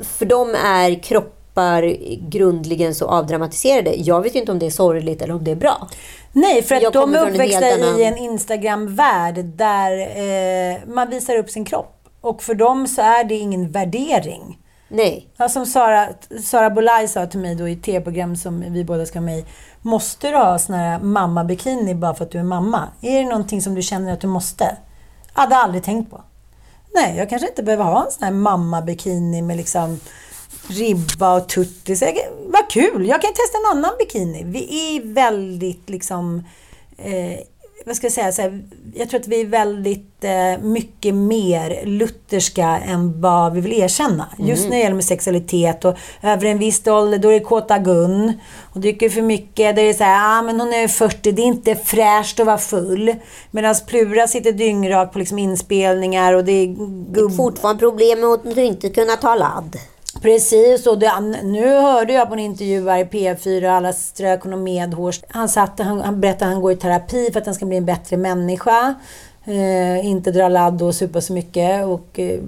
[0.00, 1.96] För de är kroppar
[2.30, 3.94] grundligen så avdramatiserade.
[3.96, 5.88] Jag vet ju inte om det är sorgligt eller om det är bra.
[6.32, 11.64] Nej, för att de är uppväxta i en Instagram-värld där eh, man visar upp sin
[11.64, 11.94] kropp.
[12.20, 14.57] Och för dem så är det ingen värdering.
[14.88, 15.28] Nej.
[15.36, 16.08] Ja, som Sara,
[16.44, 19.44] Sara Bolaj sa till mig då i ett tv-program som vi båda ska med i.
[19.82, 22.88] Måste du ha sån här mamma-bikini bara för att du är mamma?
[23.00, 24.76] Är det någonting som du känner att du måste?
[25.34, 26.22] Jag hade aldrig tänkt på.
[26.94, 30.00] Nej, jag kanske inte behöver ha en sån här mamma-bikini med liksom
[30.68, 32.02] ribba och tuttis.
[32.46, 33.06] Vad kul!
[33.06, 34.44] Jag kan testa en annan bikini.
[34.44, 36.44] Vi är väldigt liksom...
[36.96, 37.38] Eh,
[37.88, 38.32] vad ska jag säga?
[38.32, 38.62] Så här,
[38.94, 44.28] jag tror att vi är väldigt eh, mycket mer lutherska än vad vi vill erkänna.
[44.38, 47.78] Just när det gäller med sexualitet och över en viss ålder, då är det kåta
[47.78, 48.32] Gun.
[48.74, 51.42] Och dricker för mycket, då är det så här, ah, men hon är 40, det
[51.42, 53.14] är inte fräscht att vara full.
[53.50, 56.66] Medan Plura sitter dyngrak på liksom inspelningar och det är
[57.12, 57.36] gubb...
[57.36, 59.76] Fortfarande problem med att inte kunna ta ladd.
[60.22, 64.62] Precis, och det, nu hörde jag på en intervju här i P4, alla strök honom
[64.62, 65.20] medhårs.
[65.28, 67.76] Han, satt, han, han berättade att han går i terapi för att han ska bli
[67.76, 68.94] en bättre människa.
[69.44, 72.40] Eh, inte dra ladd och supa så mycket och eh,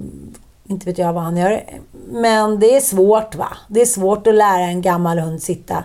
[0.67, 1.63] inte vet jag vad han gör.
[2.11, 3.57] Men det är svårt va?
[3.67, 5.83] Det är svårt att lära en gammal hund sitta.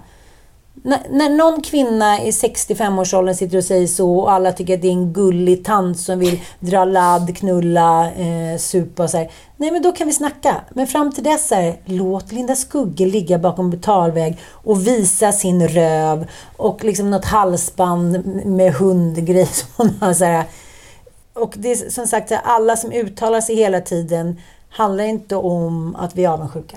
[0.86, 4.88] När, när någon kvinna i 65-årsåldern sitter och säger så och alla tycker att det
[4.88, 9.30] är en gullig tant som vill dra ladd, knulla, eh, supa och så här.
[9.56, 10.56] Nej, men då kan vi snacka.
[10.70, 16.26] Men fram till dess här, låt Linda Skugge ligga bakom betalväg och visa sin röv
[16.56, 20.44] och liksom något halsband med hundgrej som hon har så här.
[21.32, 24.40] Och det är som sagt, alla som uttalar sig hela tiden
[24.70, 26.76] handlar inte om att vi är avundsjuka.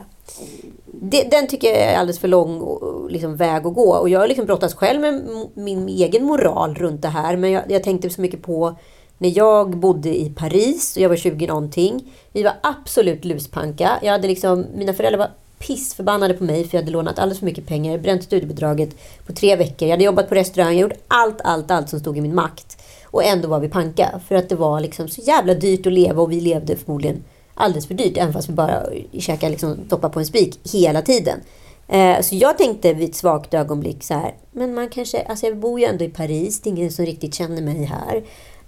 [1.01, 3.93] Det, den tycker jag är alldeles för lång liksom, väg att gå.
[3.93, 5.21] Och jag har liksom brottats själv med
[5.53, 7.37] min egen moral runt det här.
[7.37, 8.75] Men jag, jag tänkte så mycket på
[9.17, 12.13] när jag bodde i Paris och jag var 20 någonting.
[12.33, 13.99] Vi var absolut luspanka.
[14.01, 17.45] Jag hade liksom, mina föräldrar var pissförbannade på mig för jag hade lånat alldeles för
[17.45, 17.97] mycket pengar.
[17.97, 18.89] Bränt studiebidraget
[19.25, 19.87] på tre veckor.
[19.87, 20.73] Jag hade jobbat på restaurang.
[20.73, 22.81] Jag gjort allt, allt, allt som stod i min makt.
[23.05, 24.21] Och ändå var vi panka.
[24.27, 27.23] För att det var liksom så jävla dyrt att leva och vi levde förmodligen
[27.59, 28.17] alldeles för dyrt.
[28.17, 28.83] Även fast vi bara
[29.19, 31.39] käkade liksom, toppa på en spik hela tiden.
[31.87, 34.33] Eh, så jag tänkte vid ett svagt ögonblick så här.
[34.51, 36.61] Men man kanske, alltså jag bor ju ändå i Paris.
[36.61, 38.15] Det är ingen som riktigt känner mig här.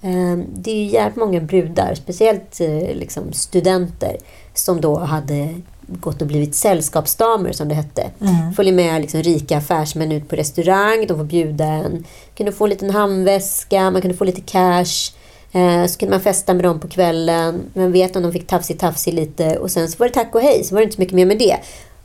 [0.02, 4.18] Eh, det är ju jävligt många brudar, speciellt eh, liksom studenter,
[4.54, 8.10] som då hade gått och blivit sällskapsdamer som det hette.
[8.22, 8.54] Mm.
[8.54, 12.06] Följer med liksom rika affärsmän ut på restaurang, de får bjuda en.
[12.36, 15.14] Kunde få en liten handväska, man kunde få lite cash.
[15.52, 17.62] Eh, så kunde man festa med dem på kvällen.
[17.74, 19.58] vem vet om de fick tafsig-tafsig lite.
[19.58, 21.26] Och sen så var det tack och hej, så var det inte så mycket mer
[21.26, 21.58] med det.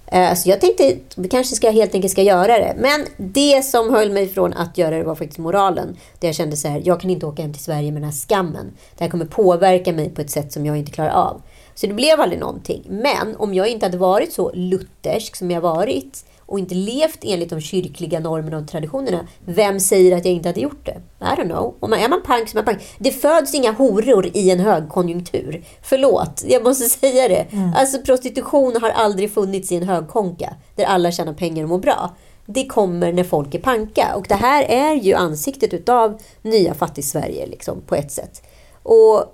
[0.06, 2.76] Eh, så jag tänkte att vi kanske ska, helt enkelt ska göra det.
[2.78, 5.96] Men det som höll mig från att göra det var faktiskt moralen.
[6.18, 8.16] Där jag kände så här, jag kan inte åka hem till Sverige med den här
[8.28, 8.72] skammen.
[8.98, 11.42] Det här kommer påverka mig på ett sätt som jag inte klarar av.
[11.76, 12.84] Så det blev aldrig någonting.
[12.88, 17.50] Men om jag inte hade varit så luthersk som jag varit och inte levt enligt
[17.50, 21.00] de kyrkliga normerna och traditionerna, vem säger att jag inte hade gjort det?
[21.20, 21.74] I don't know.
[21.80, 22.82] Om man, är man pank så är man pank.
[22.98, 25.64] Det föds inga horor i en högkonjunktur.
[25.82, 27.46] Förlåt, jag måste säga det.
[27.50, 27.72] Mm.
[27.76, 32.16] Alltså prostitution har aldrig funnits i en högkonka där alla tjänar pengar och mår bra.
[32.46, 34.14] Det kommer när folk är panka.
[34.16, 38.42] Och det här är ju ansiktet utav nya fattig-Sverige liksom, på ett sätt.
[38.82, 39.24] Och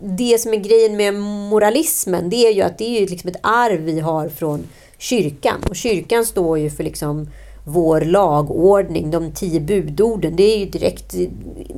[0.00, 3.40] det som är grejen med moralismen, det är ju att det är ju liksom ett
[3.42, 4.66] arv vi har från
[4.98, 5.62] kyrkan.
[5.68, 7.28] Och kyrkan står ju för liksom
[7.64, 10.36] vår lagordning, de tio budorden.
[10.36, 11.14] Det är ju direkt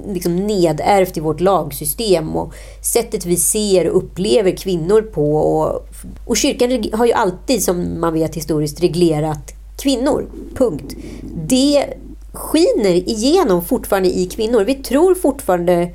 [0.09, 5.37] liksom nedärvt i vårt lagsystem och sättet vi ser och upplever kvinnor på.
[5.37, 5.87] Och,
[6.27, 10.27] och kyrkan har ju alltid, som man vet historiskt, reglerat kvinnor.
[10.57, 10.97] Punkt.
[11.49, 11.85] Det
[12.33, 14.65] skiner igenom fortfarande i kvinnor.
[14.65, 15.91] Vi tror fortfarande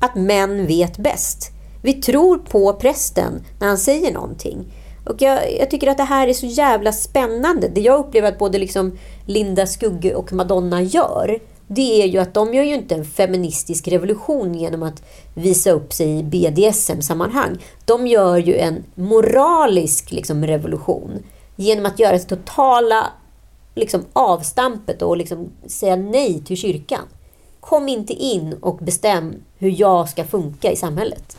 [0.00, 1.52] att män vet bäst.
[1.86, 4.72] Vi tror på prästen när han säger någonting.
[5.04, 7.68] Och jag, jag, tycker att det här är så jävla spännande.
[7.68, 12.34] Det jag upplever att både liksom Linda Skugge och Madonna gör, det är ju att
[12.34, 15.02] de gör ju inte en feministisk revolution genom att
[15.34, 17.58] visa upp sig i BDSM-sammanhang.
[17.84, 21.22] De gör ju en moralisk liksom, revolution
[21.56, 23.06] genom att göra det totala
[23.74, 27.02] liksom, avstampet och liksom, säga nej till kyrkan.
[27.60, 31.36] Kom inte in och bestäm hur jag ska funka i samhället.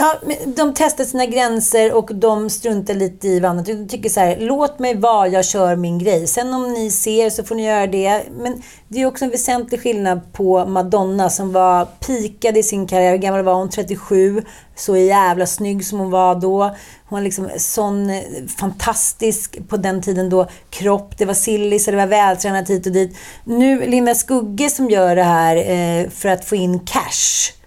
[0.00, 0.14] Ja,
[0.46, 3.64] de testar sina gränser och de struntar lite i varandra.
[3.66, 6.26] De tycker så här, låt mig vara, jag kör min grej.
[6.26, 8.22] Sen om ni ser så får ni göra det.
[8.30, 13.10] Men det är också en väsentlig skillnad på Madonna som var pikad i sin karriär.
[13.10, 13.70] Hur gammal var hon?
[13.70, 14.42] 37.
[14.76, 16.62] Så jävla snygg som hon var då.
[17.08, 18.22] Hon var liksom sån eh,
[18.58, 20.48] fantastisk på den tiden då.
[20.70, 23.16] Kropp, det var silly, så det var vältränat hit och dit.
[23.44, 27.57] Nu Linda Skugge som gör det här eh, för att få in cash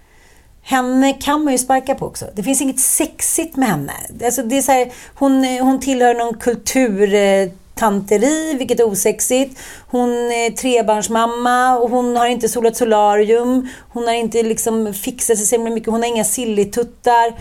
[0.72, 2.26] henne kan man ju sparka på också.
[2.35, 3.93] Det finns inget sexigt med henne.
[4.26, 9.60] Alltså det är så här, hon, hon tillhör någon kulturtanteri, vilket är osexigt.
[9.88, 13.69] Hon är trebarnsmamma och hon har inte solat solarium.
[13.89, 15.89] Hon har inte liksom fixat sig så mycket.
[15.89, 17.34] Hon har inga sillituttar.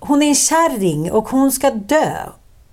[0.00, 2.12] Hon är en kärring och hon ska dö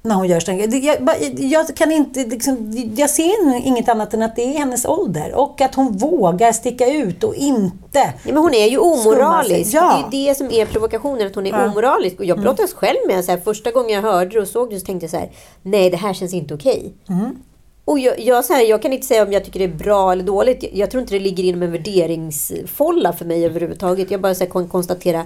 [0.06, 0.98] när hon gör sådana jag,
[1.38, 5.62] jag kan inte, liksom, jag ser inget annat än att det är hennes ålder och
[5.62, 9.74] att hon vågar sticka ut och inte ja, men Hon är ju omoralisk.
[9.74, 10.08] Ja.
[10.12, 11.66] Det är det som är provokationen, att hon är ja.
[11.66, 12.20] omoralisk.
[12.20, 12.80] Och jag brottades mm.
[12.80, 15.18] själv med så här, första gången jag hörde och såg det så tänkte jag så
[15.18, 15.32] här,
[15.62, 16.94] nej det här känns inte okej.
[17.10, 17.36] Mm.
[17.86, 20.12] Och jag, jag, så här, jag kan inte säga om jag tycker det är bra
[20.12, 20.64] eller dåligt.
[20.64, 24.12] Jag, jag tror inte det ligger inom en värderingsfolla för mig överhuvudtaget.
[24.12, 25.24] Jag bara så här, kan konstatera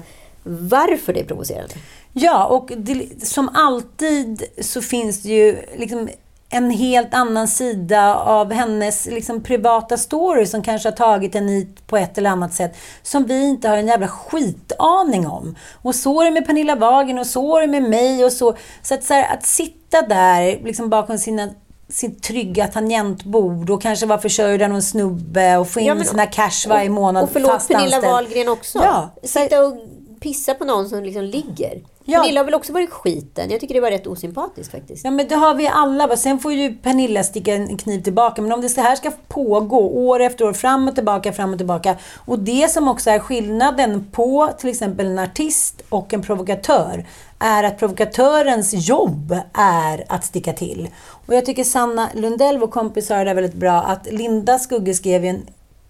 [0.47, 1.73] varför det är provocerande.
[2.13, 6.09] Ja, och det, som alltid så finns det ju liksom
[6.49, 11.87] en helt annan sida av hennes liksom, privata story som kanske har tagit henne hit
[11.87, 15.55] på ett eller annat sätt som vi inte har en jävla skitaning om.
[15.81, 18.55] Och så är det med Pernilla Wagen och så är det med mig och så.
[18.81, 21.49] Så att, så här, att sitta där liksom bakom sina
[21.89, 26.05] sitt trygga tangentbord och kanske vara försörjd av någon snubbe och få in ja, men,
[26.05, 27.23] sina cash varje månad.
[27.23, 28.79] Och förlåt Pernilla Wahlgren också.
[28.79, 29.77] Ja, Sitta och
[30.27, 31.81] pissa på någon som liksom ligger.
[32.05, 32.19] Ja.
[32.19, 33.49] Pernilla har väl också varit skiten.
[33.51, 35.05] Jag tycker det var rätt osympatiskt faktiskt.
[35.05, 36.17] Ja, men det har vi alla.
[36.17, 38.41] Sen får ju Pernilla sticka en kniv tillbaka.
[38.41, 41.95] Men om det här ska pågå år efter år, fram och tillbaka, fram och tillbaka.
[42.25, 47.05] Och det som också är skillnaden på till exempel en artist och en provokatör
[47.39, 50.89] är att provokatörens jobb är att sticka till.
[51.27, 53.81] Och jag tycker Sanna Lundell, vår kompis, har det väldigt bra.
[53.81, 55.47] Att Linda Skugge skrev en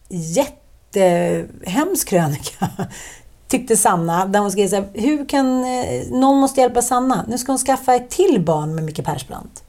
[0.10, 2.70] jättehemsk krönika
[3.48, 7.26] tyckte Sanna, där hon skrev så här, hur kan, eh, någon måste hjälpa Sanna.
[7.28, 9.64] Nu ska hon skaffa ett till barn med Micke Persbrandt.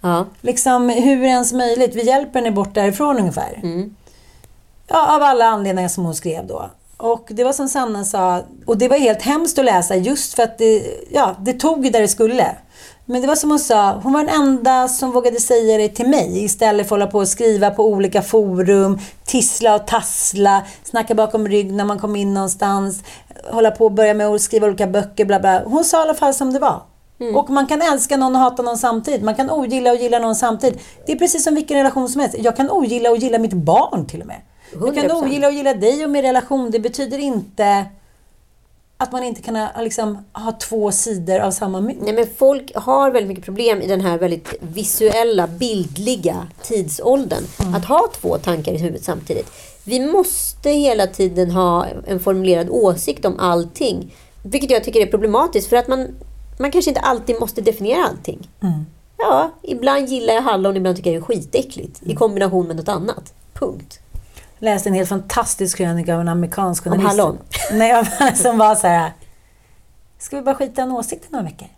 [0.00, 0.26] Ja.
[0.40, 1.94] Liksom, hur ens möjligt?
[1.94, 3.60] Vi hjälper henne bort därifrån ungefär.
[3.62, 3.96] Mm.
[4.86, 6.70] Ja, av alla anledningar som hon skrev då.
[6.96, 10.42] Och det var som Sanna sa, och det var helt hemskt att läsa just för
[10.42, 12.56] att det, ja, det tog där det skulle.
[13.06, 16.08] Men det var som hon sa, hon var den enda som vågade säga det till
[16.08, 21.14] mig istället för att hålla på och skriva på olika forum, tissla och tassla, snacka
[21.14, 23.02] bakom rygg när man kom in någonstans,
[23.50, 25.62] hålla på och börja med att skriva olika böcker, bla bla.
[25.64, 26.82] Hon sa i alla fall som det var.
[27.20, 27.36] Mm.
[27.36, 29.22] Och man kan älska någon och hata någon samtidigt.
[29.22, 30.80] Man kan ogilla och gilla någon samtidigt.
[31.06, 32.36] Det är precis som vilken relation som helst.
[32.38, 34.40] Jag kan ogilla och gilla mitt barn till och med.
[34.72, 34.86] 100%.
[34.86, 36.70] Jag kan ogilla och gilla dig och min relation.
[36.70, 37.84] Det betyder inte
[39.04, 42.02] att man inte kan ha, liksom, ha två sidor av samma mynt.
[42.02, 47.44] Nej, men folk har väldigt mycket problem i den här väldigt visuella, bildliga tidsåldern.
[47.60, 47.74] Mm.
[47.74, 49.50] Att ha två tankar i huvudet samtidigt.
[49.84, 54.14] Vi måste hela tiden ha en formulerad åsikt om allting.
[54.42, 56.08] Vilket jag tycker är problematiskt, för att man,
[56.58, 58.50] man kanske inte alltid måste definiera allting.
[58.62, 58.86] Mm.
[59.18, 62.02] Ja, ibland gillar jag hallon, ibland tycker jag det är skitäckligt.
[62.02, 62.12] Mm.
[62.12, 63.34] I kombination med något annat.
[63.54, 64.00] Punkt
[64.64, 67.04] läste en helt fantastisk krönika av en amerikansk journalist.
[67.12, 67.38] Om hallon?
[67.72, 68.04] Nej,
[68.34, 69.12] som var så här.
[70.18, 71.68] Ska vi bara skita en åsikt i några veckor?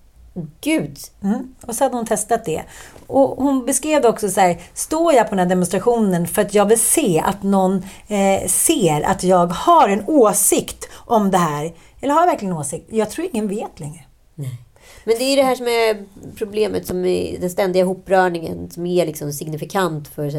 [0.60, 0.98] Gud!
[1.22, 1.54] Mm.
[1.66, 2.62] Och så hade hon testat det.
[3.06, 4.60] Och hon beskrev det också så här.
[4.74, 7.76] Står jag på den här demonstrationen för att jag vill se att någon
[8.08, 11.74] eh, ser att jag har en åsikt om det här?
[12.00, 12.86] Eller har jag verkligen en åsikt?
[12.90, 14.04] Jag tror ingen vet längre.
[14.34, 14.60] Nej.
[15.04, 16.04] Men det är det här som är
[16.36, 20.30] problemet, som är den ständiga hoprörningen, som är liksom signifikant för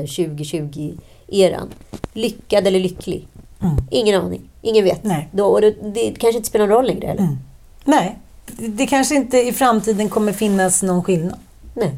[1.27, 1.69] 2020-eran.
[2.13, 3.27] Lyckad eller lycklig?
[3.61, 3.75] Mm.
[3.91, 4.41] Ingen aning.
[4.61, 5.03] Ingen vet.
[5.03, 5.29] Nej.
[5.31, 7.21] Då, och det, det kanske inte spelar någon roll längre heller.
[7.21, 7.37] Mm.
[7.85, 8.19] Nej.
[8.57, 11.39] Det kanske inte i framtiden kommer finnas någon skillnad.
[11.73, 11.91] Nej.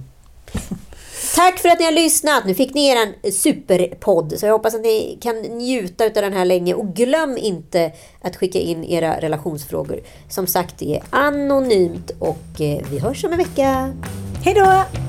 [1.36, 2.46] Tack för att ni har lyssnat.
[2.46, 4.34] Nu fick ni er superpodd.
[4.38, 6.74] Så jag hoppas att ni kan njuta av den här länge.
[6.74, 7.92] Och glöm inte
[8.22, 10.00] att skicka in era relationsfrågor.
[10.30, 12.12] Som sagt, det är anonymt.
[12.20, 13.94] Och eh, vi hörs om en vecka.
[14.44, 15.09] Hej då!